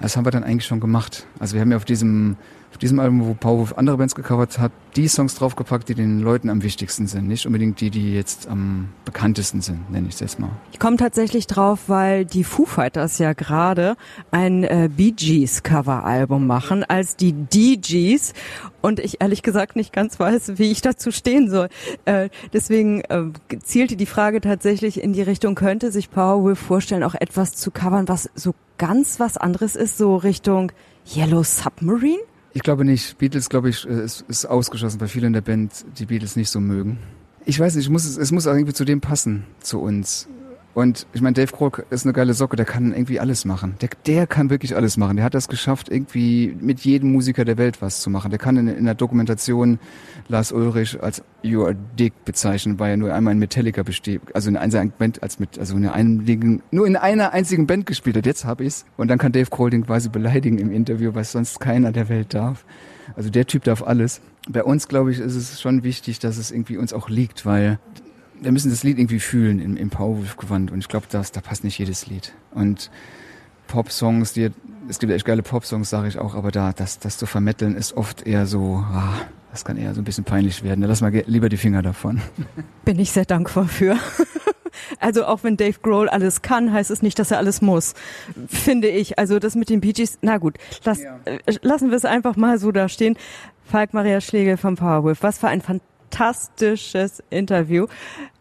[0.00, 1.26] Das haben wir dann eigentlich schon gemacht.
[1.38, 2.36] Also wir haben ja auf diesem
[2.70, 6.50] auf diesem Album, wo Powerwolf andere Bands gecovert hat, die Songs draufgepackt, die den Leuten
[6.50, 7.28] am wichtigsten sind.
[7.28, 10.50] Nicht unbedingt die, die jetzt am bekanntesten sind, nenne ich es jetzt mal.
[10.72, 13.96] Ich komme tatsächlich drauf, weil die Foo Fighters ja gerade
[14.30, 18.34] ein äh, Bee Gees Coveralbum machen als die DGs
[18.80, 21.68] und ich ehrlich gesagt nicht ganz weiß, wie ich dazu stehen soll.
[22.04, 23.24] Äh, deswegen äh,
[23.62, 28.08] zielte die Frage tatsächlich in die Richtung, könnte sich Powerwolf vorstellen, auch etwas zu covern,
[28.08, 30.72] was so ganz was anderes ist, so Richtung
[31.14, 32.18] Yellow Submarine?
[32.58, 33.18] Ich glaube nicht.
[33.18, 36.50] Beatles, glaube ich, äh, ist, ist ausgeschlossen, weil viele in der Band die Beatles nicht
[36.50, 36.98] so mögen.
[37.44, 40.26] Ich weiß nicht, muss, es muss auch irgendwie zu dem passen, zu uns.
[40.78, 43.74] Und ich meine, Dave Grohl ist eine geile Socke, der kann irgendwie alles machen.
[43.80, 45.16] Der, der kann wirklich alles machen.
[45.16, 48.30] Der hat das geschafft, irgendwie mit jedem Musiker der Welt was zu machen.
[48.30, 49.80] Der kann in, in der Dokumentation
[50.28, 54.48] Lars Ulrich als You Are Dick bezeichnen, weil er nur einmal in Metallica besteht, also
[54.50, 58.16] in einer Band als mit, also in einer einzigen, nur in einer einzigen Band gespielt
[58.16, 58.24] hat.
[58.24, 58.84] Jetzt habe ich's.
[58.96, 62.34] Und dann kann Dave Grohl den quasi beleidigen im Interview, was sonst keiner der Welt
[62.34, 62.64] darf.
[63.16, 64.20] Also der Typ darf alles.
[64.48, 67.80] Bei uns, glaube ich, ist es schon wichtig, dass es irgendwie uns auch liegt, weil
[68.40, 70.70] wir müssen das Lied irgendwie fühlen im, im Powerwolf-Gewand.
[70.70, 72.32] Und ich glaube, da passt nicht jedes Lied.
[72.52, 72.90] Und
[73.66, 74.50] Pop-Songs, die,
[74.88, 77.96] es gibt echt geile Pop-Songs, sage ich auch, aber da, das, das zu vermitteln, ist
[77.96, 79.20] oft eher so, ah,
[79.50, 80.80] Das kann eher so ein bisschen peinlich werden.
[80.80, 82.20] Da lass mal lieber die Finger davon.
[82.84, 83.96] Bin ich sehr dankbar für.
[85.00, 87.94] Also auch wenn Dave Grohl alles kann, heißt es nicht, dass er alles muss,
[88.46, 89.18] finde ich.
[89.18, 91.18] Also das mit den Bee Gees, na gut, lass, ja.
[91.24, 93.16] äh, lassen wir es einfach mal so da stehen.
[93.64, 95.97] Falk Maria Schlegel vom Powerwolf, was für ein fantastisches
[97.30, 97.86] Interview.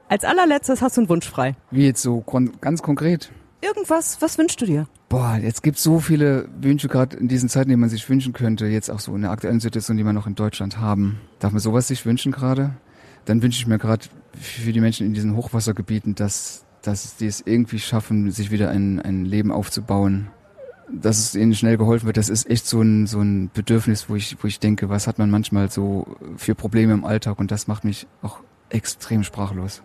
[0.09, 1.55] Als allerletztes hast du einen Wunsch frei.
[1.71, 2.23] Wie jetzt so
[2.61, 3.31] ganz konkret?
[3.61, 4.87] Irgendwas, was wünschst du dir?
[5.09, 8.65] Boah, jetzt gibt so viele Wünsche gerade in diesen Zeiten, die man sich wünschen könnte,
[8.67, 11.19] jetzt auch so in der aktuellen Situation, die wir noch in Deutschland haben.
[11.39, 12.75] Darf man sowas sich wünschen gerade?
[13.25, 17.41] Dann wünsche ich mir gerade für die Menschen in diesen Hochwassergebieten, dass, dass die es
[17.45, 20.27] irgendwie schaffen, sich wieder ein, ein Leben aufzubauen,
[20.91, 22.17] dass es ihnen schnell geholfen wird.
[22.17, 25.19] Das ist echt so ein, so ein Bedürfnis, wo ich, wo ich denke, was hat
[25.19, 26.07] man manchmal so
[26.37, 29.81] für Probleme im Alltag und das macht mich auch extrem sprachlos.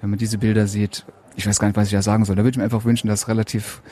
[0.00, 1.04] Wenn man diese Bilder sieht,
[1.36, 2.36] ich weiß gar nicht, was ich da sagen soll.
[2.36, 3.82] Da würde ich mir einfach wünschen, dass relativ,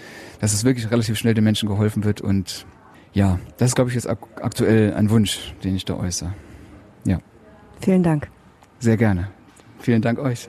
[0.40, 2.66] dass es wirklich relativ schnell den Menschen geholfen wird und
[3.12, 6.34] ja, das ist, glaube ich, jetzt ak aktuell ein Wunsch, den ich da äußere.
[7.04, 7.18] Ja.
[7.80, 8.28] Vielen Dank.
[8.80, 9.28] Sehr gerne.
[9.80, 10.48] Vielen Dank euch.